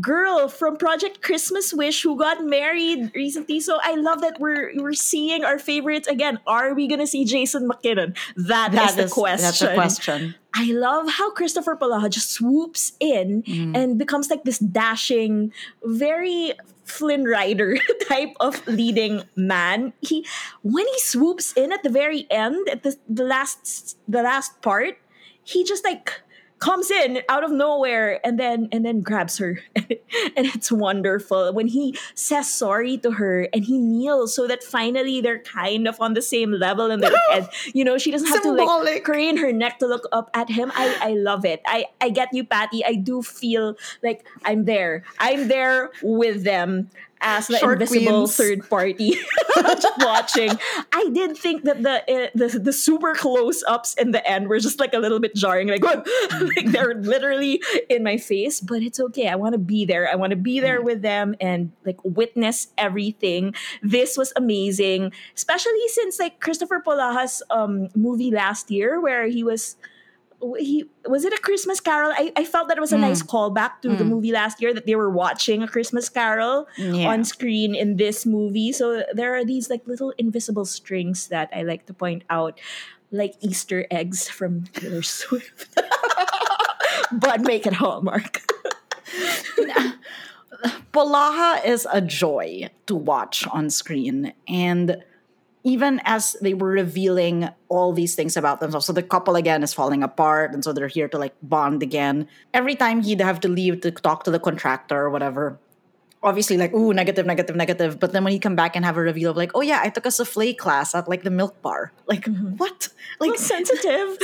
girl 0.00 0.48
from 0.48 0.76
Project 0.76 1.22
Christmas 1.22 1.72
Wish 1.72 2.02
who 2.02 2.16
got 2.16 2.44
married 2.44 3.10
recently. 3.14 3.60
So 3.60 3.78
I 3.82 3.94
love 3.94 4.20
that 4.20 4.38
we're 4.40 4.72
we're 4.76 4.92
seeing 4.92 5.44
our 5.44 5.58
favorites 5.58 6.06
again. 6.08 6.38
Are 6.46 6.74
we 6.74 6.86
gonna 6.86 7.06
see 7.06 7.24
Jason 7.24 7.68
McKinnon? 7.68 8.16
That 8.36 8.74
is 8.74 8.96
the 8.96 9.08
question. 9.08 9.44
That's 9.44 9.58
the 9.60 9.74
question. 9.74 10.34
I 10.54 10.72
love 10.72 11.08
how 11.10 11.30
Christopher 11.32 11.76
Polaha 11.76 12.08
just 12.10 12.30
swoops 12.30 12.92
in 13.00 13.42
Mm. 13.44 13.76
and 13.76 13.98
becomes 13.98 14.30
like 14.30 14.44
this 14.44 14.58
dashing, 14.58 15.52
very 15.84 16.52
Flynn 16.84 17.24
Rider 17.24 17.76
type 18.08 18.32
of 18.40 18.66
leading 18.66 19.22
man. 19.36 19.92
He 20.00 20.24
when 20.62 20.86
he 20.86 20.98
swoops 21.00 21.52
in 21.52 21.72
at 21.72 21.82
the 21.82 21.90
very 21.90 22.26
end, 22.30 22.68
at 22.68 22.82
the, 22.84 22.96
the 23.08 23.24
last 23.24 23.98
the 24.08 24.22
last 24.22 24.60
part, 24.62 24.98
he 25.42 25.64
just 25.64 25.84
like 25.84 26.22
comes 26.58 26.90
in 26.90 27.20
out 27.28 27.44
of 27.44 27.50
nowhere 27.50 28.20
and 28.24 28.38
then 28.38 28.68
and 28.72 28.84
then 28.84 29.00
grabs 29.00 29.38
her. 29.38 29.60
And 30.36 30.46
it's 30.46 30.70
wonderful. 30.70 31.52
When 31.52 31.66
he 31.66 31.96
says 32.14 32.52
sorry 32.52 32.96
to 32.98 33.10
her 33.12 33.48
and 33.52 33.64
he 33.64 33.78
kneels 33.78 34.34
so 34.34 34.46
that 34.46 34.62
finally 34.62 35.20
they're 35.20 35.40
kind 35.40 35.86
of 35.88 36.00
on 36.00 36.14
the 36.14 36.22
same 36.22 36.52
level 36.52 36.90
in 36.90 37.00
their 37.00 37.16
head. 37.30 37.48
You 37.74 37.84
know 37.84 37.98
she 37.98 38.10
doesn't 38.10 38.28
have 38.28 38.42
to 38.42 38.52
like 38.52 39.04
crane 39.04 39.36
her 39.36 39.52
neck 39.52 39.78
to 39.80 39.86
look 39.86 40.06
up 40.12 40.30
at 40.34 40.48
him. 40.48 40.72
I 40.74 40.96
i 41.00 41.10
love 41.12 41.44
it. 41.44 41.60
I 41.66 41.86
i 42.00 42.08
get 42.08 42.32
you 42.32 42.44
patty. 42.44 42.84
I 42.84 42.94
do 42.94 43.22
feel 43.22 43.76
like 44.02 44.24
i'm 44.44 44.64
there. 44.64 45.04
I'm 45.18 45.48
there 45.48 45.90
with 46.02 46.44
them 46.44 46.90
as 47.20 47.46
the 47.46 47.58
Short 47.58 47.80
invisible 47.80 48.26
queens. 48.26 48.36
third 48.36 48.70
party. 48.70 49.10
Just 49.56 49.98
watching. 49.98 50.50
I 50.92 51.10
did 51.12 51.36
think 51.36 51.64
that 51.64 51.82
the 51.82 52.02
uh, 52.02 52.28
the, 52.34 52.58
the 52.58 52.72
super 52.72 53.14
close 53.14 53.64
ups 53.66 53.94
in 53.94 54.10
the 54.10 54.26
end 54.28 54.48
were 54.48 54.58
just 54.58 54.78
like 54.78 54.92
a 54.92 54.98
little 54.98 55.18
bit 55.18 55.34
jarring 55.34 55.68
like, 55.68 55.82
like 55.84 56.66
they're 56.66 56.94
literally 56.94 57.62
in 57.88 58.02
my 58.02 58.18
face 58.18 58.60
but 58.60 58.82
it's 58.82 59.00
okay. 59.00 59.28
I 59.28 59.36
want 59.36 59.54
to 59.54 59.58
be 59.58 59.84
there. 59.84 60.08
I 60.10 60.14
want 60.14 60.30
to 60.30 60.36
be 60.36 60.60
there 60.60 60.82
with 60.82 61.02
them 61.02 61.34
and 61.40 61.72
like 61.84 61.98
witness 62.04 62.68
everything. 62.76 63.54
This 63.82 64.16
was 64.16 64.32
amazing 64.36 65.12
especially 65.34 65.88
since 65.88 66.18
like 66.18 66.40
christopher 66.40 66.80
polaha's 66.84 67.42
um 67.50 67.88
movie 67.94 68.30
last 68.30 68.70
year 68.70 69.00
where 69.00 69.26
he 69.26 69.42
was 69.42 69.76
he 70.58 70.84
was 71.06 71.24
it 71.24 71.32
a 71.32 71.38
Christmas 71.38 71.80
Carol? 71.80 72.12
I, 72.14 72.32
I 72.36 72.44
felt 72.44 72.68
that 72.68 72.76
it 72.76 72.80
was 72.80 72.92
a 72.92 72.96
hmm. 72.96 73.02
nice 73.02 73.22
callback 73.22 73.80
to 73.82 73.88
the 73.88 74.04
hmm. 74.04 74.10
movie 74.10 74.32
last 74.32 74.60
year 74.60 74.74
that 74.74 74.86
they 74.86 74.94
were 74.94 75.10
watching 75.10 75.62
a 75.62 75.68
Christmas 75.68 76.08
Carol 76.08 76.66
Yeah. 76.76 77.08
on 77.08 77.24
screen 77.24 77.74
in 77.74 77.96
this 77.96 78.26
movie. 78.26 78.72
So 78.72 79.02
there 79.12 79.34
are 79.34 79.44
these 79.44 79.70
like 79.70 79.86
little 79.86 80.12
invisible 80.18 80.64
strings 80.64 81.28
that 81.28 81.50
I 81.54 81.62
like 81.62 81.86
to 81.86 81.94
point 81.94 82.24
out, 82.30 82.60
like 83.10 83.34
Easter 83.40 83.86
eggs 83.90 84.28
from 84.28 84.64
Taylor 84.72 85.02
Swift. 85.16 85.68
but 87.12 87.40
make 87.40 87.66
it 87.66 87.74
Hallmark. 87.74 88.42
Polaha 90.92 91.64
is 91.64 91.86
a 91.92 92.00
joy 92.00 92.68
to 92.86 92.94
watch 92.94 93.46
on 93.48 93.70
screen. 93.70 94.32
And 94.48 95.04
even 95.66 96.00
as 96.04 96.36
they 96.40 96.54
were 96.54 96.70
revealing 96.70 97.48
all 97.68 97.92
these 97.92 98.14
things 98.14 98.36
about 98.36 98.60
themselves, 98.60 98.86
so 98.86 98.92
the 98.92 99.02
couple 99.02 99.34
again 99.34 99.64
is 99.64 99.74
falling 99.74 100.04
apart, 100.04 100.54
and 100.54 100.62
so 100.62 100.72
they're 100.72 100.86
here 100.86 101.08
to 101.08 101.18
like 101.18 101.34
bond 101.42 101.82
again. 101.82 102.28
Every 102.54 102.76
time 102.76 103.02
he'd 103.02 103.20
have 103.20 103.40
to 103.40 103.48
leave 103.48 103.80
to 103.80 103.90
talk 103.90 104.22
to 104.24 104.30
the 104.30 104.38
contractor 104.38 104.96
or 104.96 105.10
whatever, 105.10 105.58
obviously 106.22 106.56
like 106.56 106.72
ooh 106.72 106.94
negative 106.94 107.26
negative 107.26 107.56
negative. 107.56 107.98
But 107.98 108.12
then 108.12 108.22
when 108.22 108.32
you 108.32 108.38
come 108.38 108.54
back 108.54 108.76
and 108.76 108.84
have 108.84 108.96
a 108.96 109.00
reveal 109.00 109.30
of 109.30 109.36
like 109.36 109.52
oh 109.54 109.60
yeah 109.60 109.80
i 109.82 109.88
took 109.88 110.06
a 110.06 110.10
souffle 110.10 110.54
class 110.54 110.94
at 110.94 111.08
like 111.08 111.22
the 111.24 111.30
milk 111.30 111.60
bar. 111.62 111.92
Like 112.06 112.24
mm-hmm. 112.24 112.56
what? 112.56 112.88
Like 113.18 113.38
sensitive. 113.38 114.18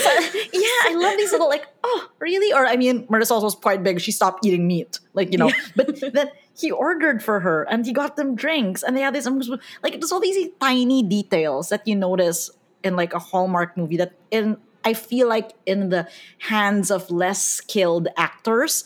yeah 0.52 0.81
i 0.87 0.94
love 0.94 1.16
these 1.16 1.33
little 1.33 1.48
like 1.48 1.66
oh 1.83 2.09
really? 2.18 2.52
Or 2.52 2.66
i 2.66 2.76
mean 2.76 3.07
Marisol 3.09 3.42
was 3.42 3.55
quite 3.55 3.83
big. 3.83 4.00
She 4.00 4.12
stopped 4.12 4.46
eating 4.46 4.66
meat. 4.66 5.00
Like 5.14 5.33
you 5.33 5.38
know 5.38 5.50
but 5.76 5.98
then 6.00 6.31
he 6.56 6.70
ordered 6.70 7.22
for 7.22 7.40
her 7.40 7.62
and 7.64 7.86
he 7.86 7.92
got 7.92 8.16
them 8.16 8.34
drinks 8.34 8.82
and 8.82 8.96
they 8.96 9.00
had 9.00 9.14
this 9.14 9.26
like 9.82 9.92
there's 9.94 10.12
all 10.12 10.20
these 10.20 10.48
tiny 10.60 11.02
details 11.02 11.68
that 11.68 11.86
you 11.86 11.94
notice 11.94 12.50
in 12.82 12.96
like 12.96 13.14
a 13.14 13.18
hallmark 13.18 13.76
movie 13.76 13.96
that 13.96 14.12
in 14.30 14.56
i 14.84 14.92
feel 14.92 15.28
like 15.28 15.52
in 15.66 15.88
the 15.88 16.06
hands 16.38 16.90
of 16.90 17.10
less 17.10 17.42
skilled 17.42 18.08
actors 18.16 18.84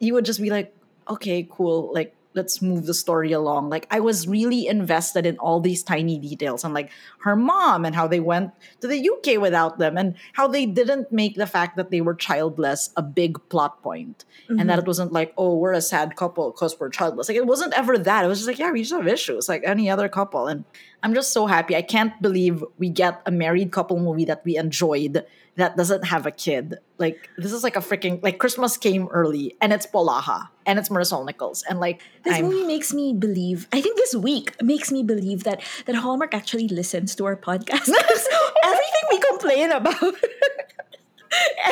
you 0.00 0.12
would 0.14 0.24
just 0.24 0.40
be 0.40 0.50
like 0.50 0.74
okay 1.08 1.46
cool 1.50 1.92
like 1.94 2.14
let's 2.38 2.62
move 2.62 2.86
the 2.86 2.94
story 2.94 3.32
along. 3.32 3.68
Like 3.68 3.86
i 3.90 4.00
was 4.00 4.26
really 4.26 4.66
invested 4.66 5.26
in 5.26 5.36
all 5.38 5.60
these 5.60 5.82
tiny 5.82 6.18
details 6.18 6.64
and 6.64 6.72
like 6.72 6.90
her 7.26 7.36
mom 7.36 7.84
and 7.84 7.94
how 7.94 8.06
they 8.06 8.20
went 8.20 8.52
to 8.80 8.86
the 8.86 8.98
uk 9.12 9.26
without 9.46 9.78
them 9.78 9.98
and 9.98 10.14
how 10.32 10.46
they 10.48 10.64
didn't 10.64 11.12
make 11.12 11.34
the 11.36 11.50
fact 11.56 11.76
that 11.76 11.90
they 11.90 12.00
were 12.00 12.14
childless 12.14 12.90
a 12.96 13.02
big 13.02 13.36
plot 13.50 13.82
point. 13.82 14.24
And 14.48 14.70
that 14.70 14.78
it 14.78 14.82
mm-hmm. 14.82 14.86
wasn't 14.92 15.12
like 15.12 15.34
oh 15.36 15.56
we're 15.56 15.72
a 15.72 15.82
sad 15.82 16.16
couple 16.16 16.50
because 16.52 16.78
we're 16.80 16.88
childless. 16.88 17.28
Like 17.28 17.36
it 17.36 17.46
wasn't 17.46 17.74
ever 17.74 17.98
that. 17.98 18.24
It 18.24 18.28
was 18.28 18.38
just 18.38 18.48
like 18.48 18.58
yeah 18.58 18.72
we 18.72 18.80
just 18.80 18.92
have 18.92 19.06
issues 19.06 19.48
like 19.48 19.62
any 19.64 19.90
other 19.90 20.08
couple. 20.08 20.46
And 20.46 20.64
i'm 21.02 21.14
just 21.14 21.32
so 21.32 21.46
happy 21.46 21.76
i 21.76 21.82
can't 21.82 22.20
believe 22.20 22.64
we 22.78 22.88
get 22.88 23.20
a 23.26 23.30
married 23.30 23.70
couple 23.72 23.98
movie 23.98 24.24
that 24.24 24.44
we 24.44 24.56
enjoyed 24.56 25.24
that 25.56 25.76
doesn't 25.76 26.04
have 26.06 26.24
a 26.24 26.30
kid. 26.30 26.78
Like 26.98 27.28
this 27.36 27.52
is 27.52 27.64
like 27.64 27.74
a 27.74 27.80
freaking 27.80 28.22
like 28.22 28.38
Christmas 28.38 28.76
came 28.76 29.08
early 29.08 29.56
and 29.60 29.72
it's 29.72 29.86
Polaha 29.88 30.46
and 30.64 30.78
it's 30.78 30.88
Marisol 30.88 31.26
Nichols 31.26 31.64
and 31.68 31.80
like 31.80 32.00
This 32.22 32.34
I'm- 32.34 32.44
movie 32.44 32.64
makes 32.64 32.94
me 32.94 33.12
believe. 33.12 33.66
I 33.72 33.80
think 33.80 33.96
this 33.96 34.14
week 34.14 34.54
makes 34.62 34.92
me 34.92 35.02
believe 35.02 35.42
that 35.42 35.60
that 35.86 35.96
Hallmark 35.96 36.32
actually 36.32 36.68
listens 36.68 37.16
to 37.16 37.24
our 37.26 37.34
podcast. 37.34 37.90
Everything 38.70 39.04
we 39.10 39.18
complain 39.30 39.72
about 39.72 40.14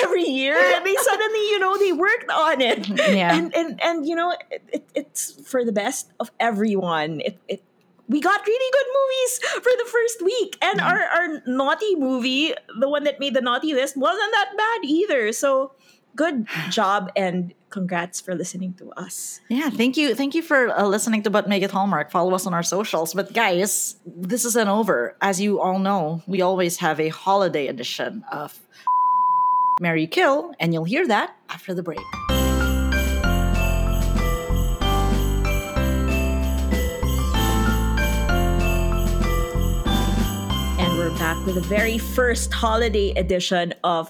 every 0.03 0.25
year, 0.25 0.57
and 0.59 0.85
they 0.85 0.95
suddenly, 0.97 1.39
you 1.51 1.59
know, 1.61 1.79
they 1.79 1.93
worked 1.93 2.31
on 2.31 2.61
it. 2.61 2.89
Yeah. 2.89 3.37
and 3.37 3.55
and 3.55 3.81
and 3.83 4.07
you 4.07 4.17
know, 4.17 4.35
it, 4.51 4.63
it, 4.73 4.85
it's 4.97 5.31
for 5.49 5.65
the 5.65 5.73
best 5.73 6.11
of 6.19 6.31
everyone. 6.41 7.21
It 7.21 7.39
it. 7.47 7.63
We 8.09 8.21
got 8.21 8.47
really 8.47 8.73
good 8.73 8.87
movies 8.95 9.63
for 9.65 9.73
the 9.77 9.91
first 9.91 10.23
week, 10.23 10.59
and 10.63 10.81
our, 10.81 11.03
our 11.03 11.43
naughty 11.47 11.97
movie, 11.97 12.55
the 12.79 12.89
one 12.89 13.05
that 13.05 13.19
made 13.19 13.35
the 13.35 13.41
naughty 13.41 13.75
list, 13.75 13.97
wasn't 13.97 14.33
that 14.33 14.53
bad 14.57 14.89
either. 14.89 15.33
So, 15.33 15.73
good 16.15 16.47
job 16.71 17.11
and 17.17 17.53
congrats 17.71 18.21
for 18.21 18.35
listening 18.35 18.75
to 18.75 18.91
us. 18.93 19.41
Yeah, 19.49 19.71
thank 19.71 19.97
you. 19.97 20.15
Thank 20.15 20.35
you 20.35 20.43
for 20.43 20.71
uh, 20.71 20.85
listening 20.85 21.23
to 21.25 21.31
But 21.31 21.49
Make 21.49 21.63
It 21.63 21.71
Hallmark. 21.71 22.11
Follow 22.11 22.35
us 22.35 22.47
on 22.47 22.55
our 22.55 22.63
socials. 22.63 23.13
But 23.13 23.33
guys, 23.33 23.97
this 24.07 24.45
isn't 24.45 24.69
over. 24.69 25.17
As 25.21 25.41
you 25.41 25.61
all 25.61 25.79
know, 25.79 26.23
we 26.27 26.41
always 26.41 26.79
have 26.79 26.99
a 27.01 27.09
holiday 27.09 27.67
edition 27.67 28.25
of 28.33 28.59
Mary 29.81 30.07
Kill, 30.07 30.55
and 30.59 30.73
you'll 30.73 30.85
hear 30.85 31.07
that 31.07 31.37
after 31.51 31.75
the 31.75 31.83
break. 31.83 31.99
Back 41.19 41.47
with 41.47 41.55
the 41.55 41.63
very 41.63 41.97
first 41.97 42.53
holiday 42.53 43.11
edition 43.13 43.73
of 43.83 44.07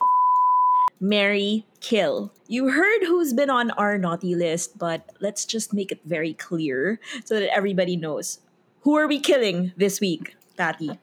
Mary 0.98 1.64
Kill. 1.80 2.32
You 2.48 2.70
heard 2.70 3.02
who's 3.02 3.32
been 3.32 3.48
on 3.48 3.70
our 3.72 3.96
naughty 3.96 4.34
list, 4.34 4.76
but 4.76 5.08
let's 5.20 5.44
just 5.44 5.72
make 5.72 5.92
it 5.92 6.00
very 6.04 6.34
clear 6.34 6.98
so 7.24 7.38
that 7.38 7.54
everybody 7.54 7.96
knows. 7.96 8.40
Who 8.80 8.96
are 8.96 9.06
we 9.06 9.20
killing 9.20 9.72
this 9.76 10.00
week, 10.00 10.34
Tati? 10.56 10.98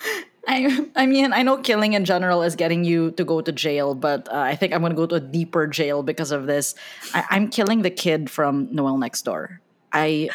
I, 0.46 0.88
I 0.94 1.06
mean, 1.06 1.32
I 1.32 1.42
know 1.42 1.56
killing 1.56 1.94
in 1.94 2.04
general 2.04 2.42
is 2.42 2.54
getting 2.54 2.84
you 2.84 3.12
to 3.12 3.24
go 3.24 3.40
to 3.40 3.50
jail, 3.50 3.94
but 3.94 4.28
uh, 4.28 4.36
I 4.36 4.56
think 4.56 4.74
I'm 4.74 4.80
going 4.80 4.92
to 4.92 4.96
go 4.96 5.06
to 5.06 5.14
a 5.14 5.20
deeper 5.20 5.66
jail 5.66 6.02
because 6.02 6.32
of 6.32 6.46
this. 6.46 6.74
I, 7.14 7.24
I'm 7.30 7.48
killing 7.48 7.80
the 7.80 7.90
kid 7.90 8.28
from 8.28 8.68
Noel 8.72 8.98
Next 8.98 9.22
Door. 9.22 9.62
I 9.90 10.28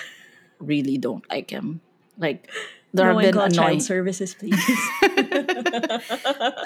really 0.59 0.97
don't 0.97 1.29
like 1.29 1.51
him. 1.51 1.81
Like, 2.17 2.49
there 2.93 3.13
no 3.13 3.19
have 3.19 3.31
been 3.31 3.37
annoying. 3.37 3.51
child 3.51 3.81
services, 3.83 4.35
please. 4.35 4.65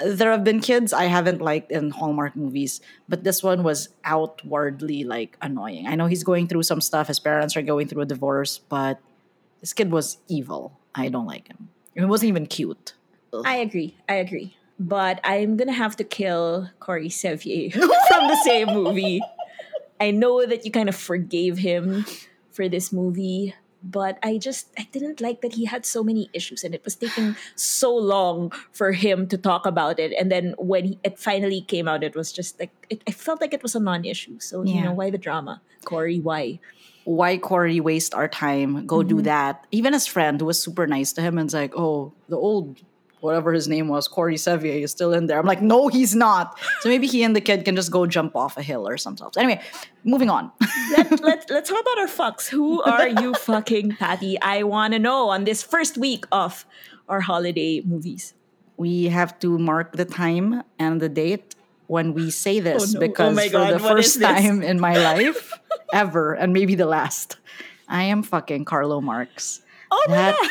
there 0.04 0.32
have 0.32 0.42
been 0.42 0.60
kids 0.60 0.92
I 0.92 1.04
haven't 1.04 1.40
liked 1.40 1.70
in 1.70 1.90
Hallmark 1.90 2.34
movies, 2.34 2.80
but 3.08 3.22
this 3.22 3.42
one 3.42 3.62
was 3.62 3.90
outwardly 4.04 5.04
like 5.04 5.36
annoying. 5.40 5.86
I 5.86 5.94
know 5.94 6.06
he's 6.06 6.24
going 6.24 6.48
through 6.48 6.64
some 6.64 6.80
stuff. 6.80 7.06
His 7.06 7.20
parents 7.20 7.56
are 7.56 7.62
going 7.62 7.86
through 7.86 8.02
a 8.02 8.06
divorce, 8.06 8.58
but 8.58 8.98
this 9.60 9.72
kid 9.72 9.92
was 9.92 10.18
evil. 10.28 10.78
I 10.94 11.08
don't 11.08 11.26
like 11.26 11.48
him. 11.48 11.68
He 11.94 12.04
wasn't 12.04 12.28
even 12.28 12.46
cute. 12.46 12.94
I 13.44 13.56
agree. 13.56 13.96
I 14.08 14.14
agree. 14.14 14.56
But 14.78 15.20
I'm 15.24 15.56
gonna 15.56 15.72
have 15.72 15.96
to 15.96 16.04
kill 16.04 16.70
Corey 16.80 17.08
Sevier 17.08 17.70
from 17.70 18.28
the 18.28 18.40
same 18.44 18.68
movie. 18.68 19.20
I 20.00 20.10
know 20.10 20.44
that 20.44 20.64
you 20.64 20.70
kind 20.70 20.88
of 20.88 20.96
forgave 20.96 21.58
him 21.58 22.04
for 22.50 22.68
this 22.68 22.92
movie, 22.92 23.54
but 23.82 24.18
I 24.22 24.38
just 24.38 24.68
I 24.78 24.88
didn't 24.92 25.20
like 25.20 25.40
that 25.42 25.54
he 25.54 25.64
had 25.64 25.86
so 25.86 26.02
many 26.02 26.30
issues 26.32 26.64
and 26.64 26.74
it 26.74 26.84
was 26.84 26.96
taking 26.96 27.36
so 27.54 27.94
long 27.94 28.52
for 28.72 28.92
him 28.92 29.26
to 29.28 29.38
talk 29.38 29.66
about 29.66 29.98
it. 29.98 30.12
And 30.18 30.30
then 30.30 30.54
when 30.58 30.84
he, 30.84 30.98
it 31.04 31.18
finally 31.18 31.60
came 31.62 31.88
out, 31.88 32.02
it 32.02 32.14
was 32.14 32.32
just 32.32 32.58
like 32.58 32.72
it, 32.90 33.02
I 33.06 33.12
felt 33.12 33.40
like 33.40 33.54
it 33.54 33.62
was 33.62 33.74
a 33.74 33.80
non-issue. 33.80 34.40
So 34.40 34.62
you 34.64 34.82
know 34.82 34.92
why 34.92 35.10
the 35.10 35.18
drama, 35.18 35.62
Corey? 35.84 36.20
Why? 36.20 36.58
Why 37.04 37.38
Corey 37.38 37.78
waste 37.78 38.14
our 38.14 38.26
time? 38.26 38.84
Go 38.86 39.04
do 39.04 39.16
mm-hmm. 39.16 39.24
that. 39.24 39.66
Even 39.70 39.92
his 39.92 40.08
friend 40.08 40.40
who 40.40 40.46
was 40.46 40.60
super 40.60 40.86
nice 40.88 41.12
to 41.12 41.22
him 41.22 41.38
and 41.38 41.46
was 41.46 41.54
like, 41.54 41.72
oh, 41.76 42.12
the 42.28 42.36
old 42.36 42.82
whatever 43.26 43.52
his 43.52 43.68
name 43.68 43.88
was, 43.88 44.08
Corey 44.08 44.36
Sevier 44.38 44.78
is 44.82 44.90
still 44.90 45.12
in 45.12 45.26
there. 45.26 45.38
I'm 45.38 45.44
like, 45.46 45.60
no, 45.60 45.88
he's 45.88 46.14
not. 46.14 46.58
So 46.80 46.88
maybe 46.88 47.06
he 47.06 47.22
and 47.22 47.36
the 47.36 47.40
kid 47.42 47.64
can 47.66 47.76
just 47.76 47.90
go 47.90 48.06
jump 48.06 48.34
off 48.34 48.56
a 48.56 48.62
hill 48.62 48.88
or 48.88 48.96
something. 48.96 49.28
So 49.32 49.40
anyway, 49.40 49.60
moving 50.04 50.30
on. 50.30 50.50
let, 50.96 51.20
let, 51.28 51.50
let's 51.50 51.68
talk 51.68 51.80
about 51.80 51.98
our 51.98 52.06
fucks. 52.06 52.48
Who 52.48 52.82
are 52.82 53.08
you 53.08 53.34
fucking, 53.34 53.96
Patty? 53.96 54.40
I 54.40 54.62
want 54.62 54.94
to 54.94 54.98
know 54.98 55.28
on 55.28 55.44
this 55.44 55.62
first 55.62 55.98
week 55.98 56.24
of 56.32 56.64
our 57.08 57.20
holiday 57.20 57.82
movies. 57.84 58.32
we 58.76 59.04
have 59.08 59.38
to 59.40 59.58
mark 59.58 59.92
the 59.96 60.04
time 60.04 60.62
and 60.78 61.00
the 61.00 61.08
date 61.08 61.54
when 61.86 62.12
we 62.14 62.30
say 62.30 62.60
this 62.60 62.94
Oh 62.94 62.98
no. 62.98 62.98
Oh 62.98 63.08
because 63.08 63.50
for 63.50 63.72
the 63.72 63.78
first 63.78 64.20
time 64.20 64.62
in 64.62 64.80
my 64.80 64.94
life 65.10 65.52
ever 65.92 66.34
and 66.34 66.52
maybe 66.52 66.74
the 66.74 66.84
last 66.84 67.38
i 67.88 68.02
am 68.02 68.22
fucking 68.22 68.64
carlo 68.66 69.00
marks 69.00 69.62
Oh 69.90 70.04
my 70.08 70.34
God. 70.34 70.50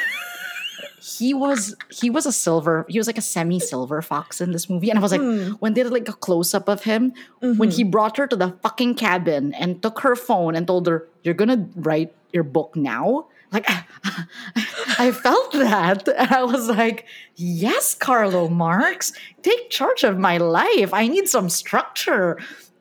He 1.05 1.33
was 1.35 1.75
he 1.91 2.09
was 2.09 2.25
a 2.25 2.31
silver 2.31 2.85
he 2.89 2.97
was 2.97 3.05
like 3.05 3.17
a 3.19 3.21
semi 3.21 3.59
silver 3.59 4.01
fox 4.01 4.41
in 4.41 4.51
this 4.51 4.69
movie. 4.69 4.89
And 4.89 4.97
i 4.97 5.01
was 5.01 5.11
like 5.11 5.21
Hmm. 5.21 5.51
when 5.61 5.73
they 5.75 5.83
did 5.83 5.91
like 5.93 6.09
a 6.09 6.13
close-up 6.27 6.67
of 6.67 6.83
him 6.83 7.13
when 7.41 7.53
Mm-hmm. 7.53 7.69
he 7.77 7.83
brought 7.83 8.17
her 8.17 8.25
to 8.27 8.35
the 8.35 8.49
fucking 8.63 8.95
cabin 8.95 9.53
and 9.53 9.81
took 9.83 9.99
her 9.99 10.15
phone 10.15 10.55
and 10.55 10.65
told 10.65 10.87
her 10.87 11.07
you're 11.23 11.37
gonna 11.41 11.67
write 11.75 12.11
your 12.33 12.43
book 12.43 12.75
now? 12.75 13.27
Like 13.51 13.69
i 14.99 15.11
felt 15.11 15.51
that. 15.53 16.07
And 16.17 16.31
i 16.31 16.43
was 16.43 16.67
like 16.69 17.05
yes 17.35 17.93
carlo 17.95 18.47
marks 18.49 19.13
take 19.43 19.69
charge 19.69 20.03
of 20.03 20.17
my 20.17 20.37
life. 20.37 20.91
I 20.93 21.07
need 21.07 21.27
some 21.29 21.49
structure 21.49 22.37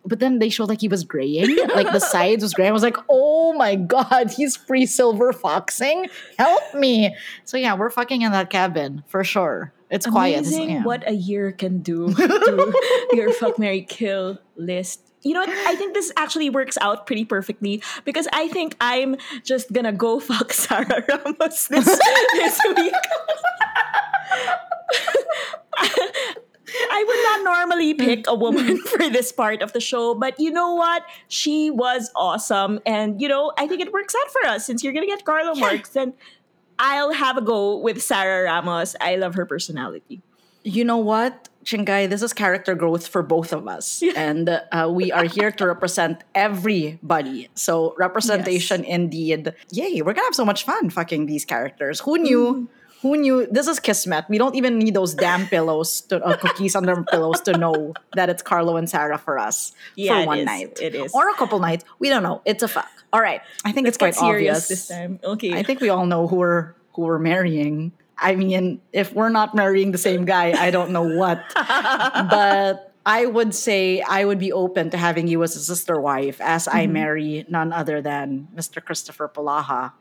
but 0.07 0.21
then 0.21 0.38
they 0.38 0.49
showed 0.49 0.69
like 0.69 0.81
he 0.81 0.88
was 0.88 1.05
graying, 1.05 1.57
like 1.75 1.90
the 1.93 2.01
sides 2.01 2.43
was 2.43 2.55
gray. 2.55 2.69
I 2.69 2.73
was 2.73 2.83
like, 2.83 2.97
oh 3.09 3.53
my 3.55 3.75
god, 3.75 4.31
he's 4.31 4.57
pre 4.57 4.87
silver 4.87 5.33
foxing. 5.33 6.09
Help 6.38 6.75
me. 6.75 7.14
So 7.45 7.57
yeah, 7.57 7.75
we're 7.75 7.90
fucking 7.90 8.23
in 8.23 8.33
that 8.33 8.51
cabin 8.51 9.03
for 9.07 9.25
sure. 9.25 9.73
It's 9.90 10.07
quiet. 10.07 10.40
Amazing 10.40 10.71
yeah. 10.71 10.83
what 10.83 11.09
a 11.09 11.12
year 11.12 11.53
can 11.53 11.81
do 11.81 12.12
to 12.12 12.75
your 13.12 13.33
fuck 13.33 13.59
Mary 13.59 13.83
Kill 13.83 14.38
list. 14.57 15.01
You 15.23 15.33
know 15.33 15.40
what? 15.40 15.49
I 15.49 15.75
think 15.77 15.95
this 15.95 16.12
actually 16.17 16.51
works 16.51 16.77
out 16.81 17.07
pretty 17.07 17.25
perfectly 17.25 17.83
because 18.05 18.29
I 18.33 18.49
think 18.49 18.77
I'm 18.81 19.17
just 19.43 19.73
gonna 19.73 19.93
go 19.93 20.21
fuck 20.21 20.53
Sarah 20.53 21.05
Ramos 21.09 21.69
this, 21.69 21.87
this 22.35 22.61
week. 22.77 22.93
I 26.91 27.05
would 27.07 27.45
not 27.45 27.45
normally 27.45 27.95
mm. 27.95 27.99
pick 27.99 28.27
a 28.27 28.35
woman 28.35 28.79
mm. 28.79 28.89
for 28.89 29.11
this 29.11 29.33
part 29.33 29.63
of 29.63 29.73
the 29.73 29.81
show, 29.81 30.15
but 30.15 30.39
you 30.39 30.51
know 30.51 30.75
what? 30.75 31.05
She 31.29 31.71
was 31.71 32.11
awesome. 32.17 32.81
And, 32.87 33.21
you 33.21 33.29
know, 33.29 33.53
I 33.59 33.67
think 33.67 33.81
it 33.81 33.93
works 33.93 34.15
out 34.15 34.31
for 34.31 34.47
us 34.47 34.67
since 34.67 34.83
you're 34.83 34.93
going 34.93 35.07
to 35.07 35.11
get 35.11 35.25
Carlo 35.25 35.55
Marks. 35.55 35.91
Then 35.91 36.15
I'll 36.79 37.13
have 37.13 37.37
a 37.37 37.43
go 37.43 37.77
with 37.79 38.03
Sarah 38.03 38.45
Ramos. 38.45 38.97
I 39.01 39.17
love 39.17 39.35
her 39.35 39.47
personality. 39.47 40.21
You 40.67 40.83
know 40.83 40.97
what, 40.97 41.51
Chingai? 41.67 42.09
This 42.09 42.23
is 42.23 42.33
character 42.33 42.75
growth 42.75 43.07
for 43.07 43.23
both 43.23 43.53
of 43.53 43.69
us, 43.69 44.03
and 44.17 44.49
uh, 44.49 44.91
we 44.91 45.13
are 45.13 45.25
here 45.25 45.53
to 45.53 45.67
represent 45.67 46.25
everybody. 46.35 47.51
So 47.55 47.95
representation 47.99 48.83
indeed. 48.83 49.53
Yay! 49.71 50.01
We're 50.01 50.15
gonna 50.15 50.25
have 50.27 50.35
so 50.35 50.47
much 50.47 50.65
fun 50.65 50.89
fucking 50.89 51.27
these 51.27 51.45
characters. 51.45 52.01
Who 52.01 52.17
knew? 52.17 52.55
Mm. 52.55 52.69
Who 53.05 53.19
knew? 53.19 53.47
This 53.51 53.69
is 53.69 53.79
Kismet. 53.81 54.25
We 54.31 54.38
don't 54.38 54.55
even 54.55 54.79
need 54.79 54.95
those 54.95 55.12
damn 55.12 55.47
pillows, 55.47 56.01
to, 56.09 56.25
uh, 56.25 56.38
cookies 56.38 56.75
under 56.75 57.05
pillows 57.05 57.43
to 57.43 57.53
know 57.53 57.93
that 58.17 58.31
it's 58.31 58.40
Carlo 58.43 58.79
and 58.79 58.88
Sarah 58.88 59.19
for 59.19 59.38
us 59.38 59.73
Yeah, 59.95 60.23
for 60.23 60.27
one 60.29 60.38
is. 60.38 60.47
night. 60.47 60.79
It 60.81 60.95
is. 60.95 61.12
Or 61.12 61.29
a 61.29 61.35
couple 61.35 61.61
nights. 61.61 61.85
We 61.99 62.09
don't 62.09 62.23
know. 62.23 62.40
It's 62.47 62.62
a 62.62 62.69
fuck. 62.69 62.88
All 63.12 63.21
right. 63.21 63.43
I 63.62 63.73
think 63.73 63.85
Let's 63.85 63.97
it's 63.97 63.99
quite 64.01 64.14
serious 64.14 64.64
obvious. 64.64 64.69
this 64.69 64.88
time. 64.88 65.21
Okay. 65.23 65.53
I 65.53 65.62
think 65.62 65.83
we 65.83 65.90
all 65.90 66.07
know 66.07 66.27
who 66.27 66.37
we're 66.37 66.73
who 66.95 67.03
we're 67.03 67.19
marrying. 67.19 67.93
I 68.17 68.37
mean, 68.37 68.81
if 68.95 69.12
we're 69.12 69.29
not 69.29 69.55
marrying 69.55 69.93
the 69.93 69.99
same 69.99 70.25
guy, 70.25 70.53
I 70.57 70.71
don't 70.71 70.90
know 70.90 71.03
what. 71.05 71.45
but 71.55 72.90
I 73.05 73.27
would 73.27 73.55
say 73.55 74.01
I 74.01 74.25
would 74.25 74.38
be 74.38 74.51
open 74.51 74.88
to 74.90 74.97
having 74.97 75.29
you 75.29 75.43
as 75.43 75.57
a 75.57 75.61
sister 75.61 76.01
wife 76.01 76.40
as 76.40 76.69
I 76.69 76.87
marry 76.87 77.45
none 77.51 77.71
other 77.71 78.01
than 78.01 78.49
Mr. 78.57 78.83
Christopher 78.83 79.29
Polaha 79.29 79.93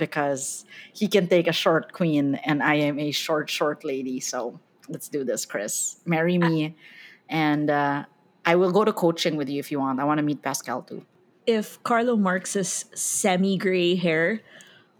because 0.00 0.64
he 0.92 1.06
can 1.06 1.28
take 1.28 1.46
a 1.46 1.52
short 1.52 1.92
queen 1.92 2.34
and 2.48 2.62
I 2.64 2.74
am 2.88 2.98
a 2.98 3.12
short, 3.12 3.48
short 3.48 3.84
lady. 3.84 4.18
So 4.18 4.58
let's 4.88 5.08
do 5.08 5.22
this, 5.22 5.46
Chris. 5.46 6.00
Marry 6.04 6.38
me 6.38 6.74
and 7.28 7.70
uh, 7.70 8.04
I 8.44 8.56
will 8.56 8.72
go 8.72 8.82
to 8.84 8.92
coaching 8.92 9.36
with 9.36 9.48
you 9.48 9.60
if 9.60 9.70
you 9.70 9.78
want. 9.78 10.00
I 10.00 10.04
want 10.04 10.18
to 10.18 10.24
meet 10.24 10.42
Pascale 10.42 10.82
too. 10.82 11.04
if 11.46 11.82
Carlo 11.82 12.16
Marks's 12.16 12.84
semi-gray 12.94 13.96
hair 13.96 14.40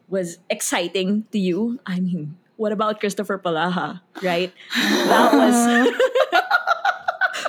was 0.09 0.39
exciting 0.51 1.25
to 1.31 1.39
you, 1.39 1.79
I 1.87 2.01
mean, 2.01 2.35
what 2.57 2.73
about 2.73 2.99
Christopher 2.99 3.39
Polaha, 3.39 4.01
right? 4.23 4.53
That 4.75 5.31
was 5.33 5.57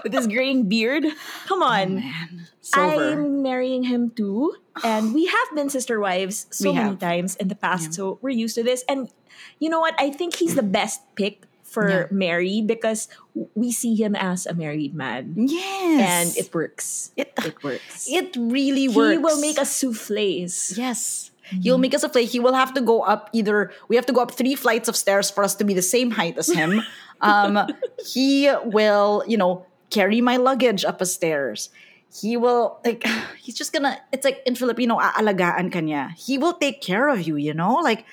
with 0.03 0.13
his 0.13 0.27
graying 0.27 0.67
beard. 0.69 1.05
Come 1.47 1.61
on. 1.63 2.03
Silver. 2.61 3.11
I'm 3.13 3.41
marrying 3.41 3.83
him 3.83 4.09
too. 4.11 4.55
And 4.83 5.13
we 5.13 5.25
have 5.25 5.47
been 5.55 5.69
sister 5.69 5.99
wives 5.99 6.47
so 6.51 6.71
many 6.73 6.95
times 6.95 7.35
in 7.37 7.47
the 7.49 7.55
past, 7.55 7.93
so 7.93 8.17
we're 8.21 8.29
used 8.35 8.55
to 8.55 8.63
this. 8.63 8.83
And 8.87 9.09
you 9.59 9.69
know 9.69 9.79
what? 9.79 9.95
I 9.99 10.09
think 10.11 10.35
he's 10.35 10.55
the 10.55 10.63
best 10.63 11.01
pick 11.15 11.43
for 11.63 11.87
Yeah. 11.89 12.05
Mary 12.11 12.61
because 12.61 13.07
we 13.55 13.71
see 13.71 13.95
him 13.95 14.15
as 14.15 14.45
a 14.45 14.53
married 14.53 14.93
man. 14.93 15.35
Yes. 15.37 16.35
And 16.35 16.37
it 16.37 16.53
works. 16.53 17.11
It- 17.15 17.31
it 17.43 17.63
works. 17.63 18.07
It 18.11 18.35
really 18.37 18.87
works. 18.87 19.11
He 19.13 19.17
will 19.17 19.39
make 19.39 19.57
us 19.57 19.71
souffles. 19.71 20.77
Yes. 20.77 21.31
He'll 21.63 21.77
make 21.79 21.93
us 21.93 22.03
a 22.03 22.09
play. 22.09 22.23
He 22.25 22.39
will 22.39 22.53
have 22.53 22.73
to 22.75 22.81
go 22.81 23.01
up 23.01 23.29
either, 23.33 23.71
we 23.89 23.95
have 23.97 24.05
to 24.05 24.13
go 24.13 24.21
up 24.21 24.31
three 24.31 24.55
flights 24.55 24.87
of 24.87 24.95
stairs 24.95 25.29
for 25.29 25.43
us 25.43 25.55
to 25.55 25.63
be 25.65 25.73
the 25.73 25.81
same 25.81 26.11
height 26.11 26.37
as 26.37 26.47
him. 26.47 26.81
um, 27.21 27.67
he 28.05 28.49
will, 28.63 29.23
you 29.27 29.35
know, 29.37 29.65
carry 29.91 30.21
my 30.23 30.37
luggage 30.39 30.83
up 30.87 31.01
a 31.01 31.05
stairs. 31.05 31.69
He 32.11 32.35
will, 32.35 32.79
like, 32.83 33.03
he's 33.39 33.55
just 33.55 33.71
gonna, 33.71 33.99
it's 34.11 34.25
like 34.25 34.41
in 34.45 34.55
Filipino, 34.55 34.97
aalagaan 34.97 35.71
kanya. 35.71 36.11
He 36.17 36.37
will 36.39 36.53
take 36.57 36.81
care 36.81 37.07
of 37.11 37.21
you, 37.27 37.35
you 37.37 37.53
know? 37.53 37.75
Like, 37.83 38.03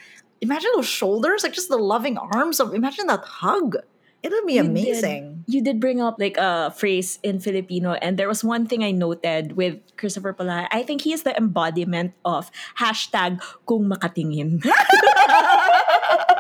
imagine 0.43 0.71
those 0.77 0.87
shoulders, 0.91 1.43
like 1.43 1.53
just 1.55 1.69
the 1.71 1.79
loving 1.79 2.19
arms 2.19 2.61
of, 2.61 2.75
imagine 2.75 3.07
that 3.09 3.25
hug. 3.25 3.77
It'll 4.23 4.43
be 4.47 4.55
You 4.59 4.63
did- 4.67 4.71
amazing. 4.75 5.45
you 5.47 5.63
did 5.63 5.79
bring 5.79 6.03
up 6.03 6.19
like 6.19 6.35
a 6.39 6.75
phrase 6.75 7.19
in 7.23 7.39
Filipino, 7.39 7.95
and 8.03 8.19
there 8.19 8.27
was 8.27 8.43
one 8.43 8.67
thing 8.67 8.83
I 8.83 8.91
noted 8.91 9.55
with 9.55 9.79
Christopher 9.97 10.33
Pala. 10.35 10.67
I 10.75 10.83
think 10.83 11.03
he 11.07 11.13
is 11.15 11.23
the 11.23 11.37
embodiment 11.39 12.15
of 12.27 12.51
hashtag 12.83 13.39
kung 13.67 13.87
makatingin. 13.87 14.59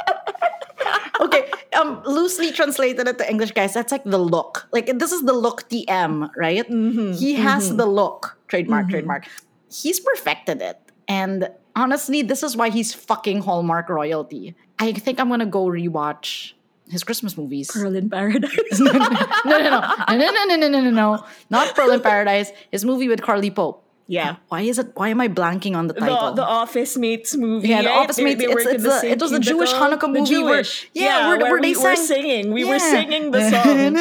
um, 1.78 2.02
loosely 2.04 2.52
translated 2.52 3.08
it 3.08 3.18
to 3.18 3.30
English, 3.30 3.52
guys. 3.52 3.74
That's 3.74 3.92
like 3.92 4.04
the 4.04 4.18
look. 4.18 4.68
Like 4.72 4.98
this 4.98 5.12
is 5.12 5.22
the 5.22 5.32
look 5.32 5.68
TM, 5.68 6.30
right? 6.36 6.68
Mm-hmm. 6.68 7.12
he 7.12 7.34
has 7.34 7.68
mm-hmm. 7.68 7.76
the 7.76 7.86
look. 7.86 8.38
Trademark, 8.48 8.84
mm-hmm. 8.84 8.90
trademark. 8.90 9.26
He's 9.70 10.00
perfected 10.00 10.62
it, 10.62 10.80
and 11.06 11.50
honestly, 11.76 12.22
this 12.22 12.42
is 12.42 12.56
why 12.56 12.70
he's 12.70 12.94
fucking 12.94 13.42
Hallmark 13.42 13.88
royalty. 13.88 14.54
I 14.78 14.92
think 14.92 15.20
I'm 15.20 15.28
gonna 15.28 15.46
go 15.46 15.66
rewatch 15.66 16.52
his 16.90 17.04
Christmas 17.04 17.36
movies. 17.36 17.70
Pearl 17.70 17.94
in 17.94 18.10
Paradise. 18.10 18.52
no, 18.80 18.92
no, 18.92 18.98
no, 18.98 19.58
no, 19.58 20.16
no, 20.16 20.16
no, 20.16 20.44
no, 20.44 20.56
no, 20.56 20.68
no, 20.68 20.80
no, 20.80 20.90
no, 20.90 21.24
not 21.50 21.74
Pearl 21.74 21.90
in 21.90 22.00
Paradise. 22.00 22.52
His 22.72 22.84
movie 22.84 23.08
with 23.08 23.22
Carly 23.22 23.50
Pope. 23.50 23.84
Yeah. 24.08 24.36
Why 24.48 24.62
is 24.62 24.78
it? 24.78 24.88
Why 24.94 25.10
am 25.10 25.20
I 25.20 25.28
blanking 25.28 25.76
on 25.76 25.86
the 25.86 25.94
title? 25.94 26.30
The, 26.34 26.42
the 26.42 26.44
Office 26.46 26.96
Mates 26.96 27.36
movie. 27.36 27.68
Yeah, 27.68 27.82
the? 27.82 27.90
Office 27.92 28.16
They- 28.16 28.24
Mates. 28.24 28.40
they 28.40 28.46
It's, 28.46 28.64
it's 28.66 28.82
the 28.82 28.88
the, 28.88 29.10
it 29.12 29.20
was 29.20 29.30
the 29.30 29.38
Jewish. 29.38 29.70
Hanukkah 29.72 30.08
movie. 30.10 30.42
Where, 30.42 30.62
Jewish. 30.64 30.90
yeah, 30.94 31.28
where, 31.28 31.38
where 31.38 31.52
where 31.52 31.60
they 31.60 31.72
we 31.74 31.82
were 31.84 31.94
singing. 31.96 32.52
We 32.52 32.64
were 32.64 32.78
singing 32.80 33.30
the 33.30 33.42
song. 33.52 33.96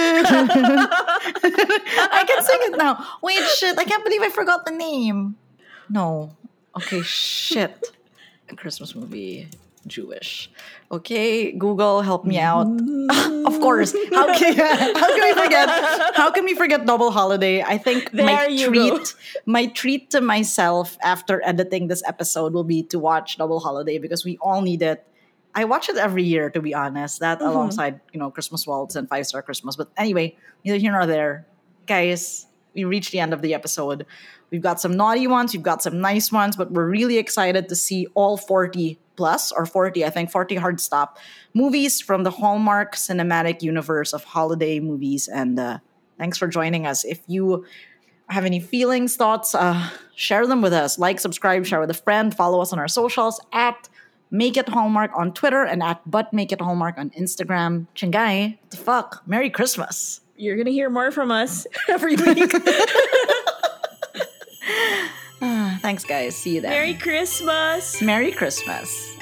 I 2.16 2.24
can 2.28 2.42
sing 2.44 2.60
it 2.74 2.78
now. 2.78 3.06
Wait, 3.22 3.44
shit. 3.58 3.78
I 3.78 3.84
can't 3.84 4.04
believe 4.04 4.22
I 4.22 4.30
forgot 4.30 4.66
the 4.66 4.72
name. 4.72 5.36
No. 5.90 6.36
Okay, 6.76 7.02
shit. 7.02 7.92
A 8.50 8.56
Christmas 8.56 8.96
movie. 8.96 9.50
Jewish. 9.88 10.50
Okay, 10.92 11.52
Google, 11.52 12.02
help 12.02 12.24
me 12.26 12.38
out. 12.40 12.68
of 13.46 13.60
course. 13.60 13.92
How 14.14 14.34
can, 14.38 14.56
how 14.56 15.08
can 15.16 15.22
we 15.24 15.34
forget? 15.34 15.70
How 16.16 16.32
can 16.32 16.46
we 16.46 16.54
forget 16.56 16.86
Double 16.86 17.12
Holiday? 17.12 17.62
I 17.62 17.78
think 17.78 18.14
my 18.14 18.24
There 18.24 18.50
you 18.50 18.68
treat, 18.68 18.90
go. 18.92 19.04
my 19.46 19.66
treat 19.68 20.10
to 20.12 20.22
myself 20.22 20.98
after 21.04 21.42
editing 21.44 21.88
this 21.88 22.04
episode 22.08 22.54
will 22.54 22.64
be 22.64 22.84
to 22.84 23.00
watch 23.00 23.38
Double 23.38 23.60
Holiday 23.60 23.98
because 23.98 24.24
we 24.24 24.38
all 24.42 24.62
need 24.62 24.82
it. 24.82 25.06
I 25.56 25.66
watch 25.66 25.90
it 25.90 25.98
every 25.98 26.24
year, 26.24 26.50
to 26.52 26.62
be 26.62 26.74
honest. 26.74 27.20
That 27.20 27.40
Mm-hmm. 27.40 27.48
alongside, 27.48 28.00
you 28.14 28.20
know, 28.20 28.30
Christmas 28.32 28.66
Waltz 28.68 28.96
and 28.96 29.10
Five 29.10 29.26
Star 29.28 29.42
Christmas. 29.42 29.76
But 29.76 29.90
anyway, 29.98 30.36
neither 30.64 30.78
here 30.78 30.92
nor 30.92 31.06
there. 31.06 31.48
Guys, 31.88 32.46
we 32.76 32.84
reached 32.84 33.12
the 33.12 33.20
end 33.20 33.34
of 33.34 33.42
the 33.42 33.54
episode. 33.54 34.06
We've 34.52 34.62
got 34.62 34.80
some 34.80 34.96
naughty 34.96 35.28
ones, 35.28 35.52
we've 35.54 35.64
got 35.64 35.82
some 35.84 36.00
nice 36.00 36.32
ones, 36.32 36.56
but 36.56 36.72
we're 36.72 36.88
really 36.88 37.18
excited 37.18 37.68
to 37.70 37.76
see 37.76 38.08
all 38.14 38.38
40 38.38 38.98
plus, 39.18 39.52
or 39.52 39.66
40, 39.66 40.06
I 40.06 40.10
think, 40.10 40.32
40 40.32 40.56
hard 40.56 40.80
stop 40.80 41.18
movies 41.54 42.00
from 42.00 42.24
the 42.24 42.32
Hallmark 42.32 42.96
cinematic 42.96 43.62
universe 43.62 44.14
of 44.14 44.24
holiday 44.24 44.80
movies. 44.80 45.28
And 45.28 45.60
uh, 45.60 45.80
thanks 46.18 46.38
for 46.38 46.48
joining 46.48 46.86
us. 46.86 47.04
If 47.04 47.20
you 47.28 47.66
have 48.30 48.46
any 48.46 48.60
feelings, 48.60 49.16
thoughts, 49.16 49.56
uh, 49.56 49.90
share 50.16 50.48
them 50.48 50.62
with 50.62 50.74
us. 50.74 51.00
Like, 51.00 51.20
subscribe, 51.20 51.66
share 51.66 51.80
with 51.80 51.90
a 51.90 51.96
friend. 51.96 52.34
Follow 52.34 52.62
us 52.62 52.72
on 52.72 52.80
our 52.80 52.88
socials 52.88 53.40
at 53.52 53.90
Make 54.32 54.58
It 54.58 54.70
Hallmark 54.70 55.12
on 55.16 55.34
Twitter 55.34 55.64
and 55.64 55.82
at 55.82 56.02
But 56.10 56.34
Make 56.34 56.52
It 56.52 56.62
Hallmark 56.62 56.98
on 56.98 57.10
Instagram. 57.12 57.88
Chingai, 57.96 58.58
the 58.70 58.78
fuck? 58.78 59.24
Merry 59.26 59.50
Christmas. 59.50 60.22
You're 60.36 60.56
going 60.56 60.66
to 60.66 60.72
hear 60.72 60.90
more 60.90 61.12
from 61.12 61.32
us 61.32 61.66
every 61.90 62.16
week. 62.16 62.54
Thanks, 65.88 66.04
guys. 66.04 66.36
See 66.36 66.56
you 66.56 66.60
then. 66.60 66.72
Merry 66.72 66.96
Christmas. 66.96 68.02
Merry 68.02 68.34
Christmas. 68.34 69.17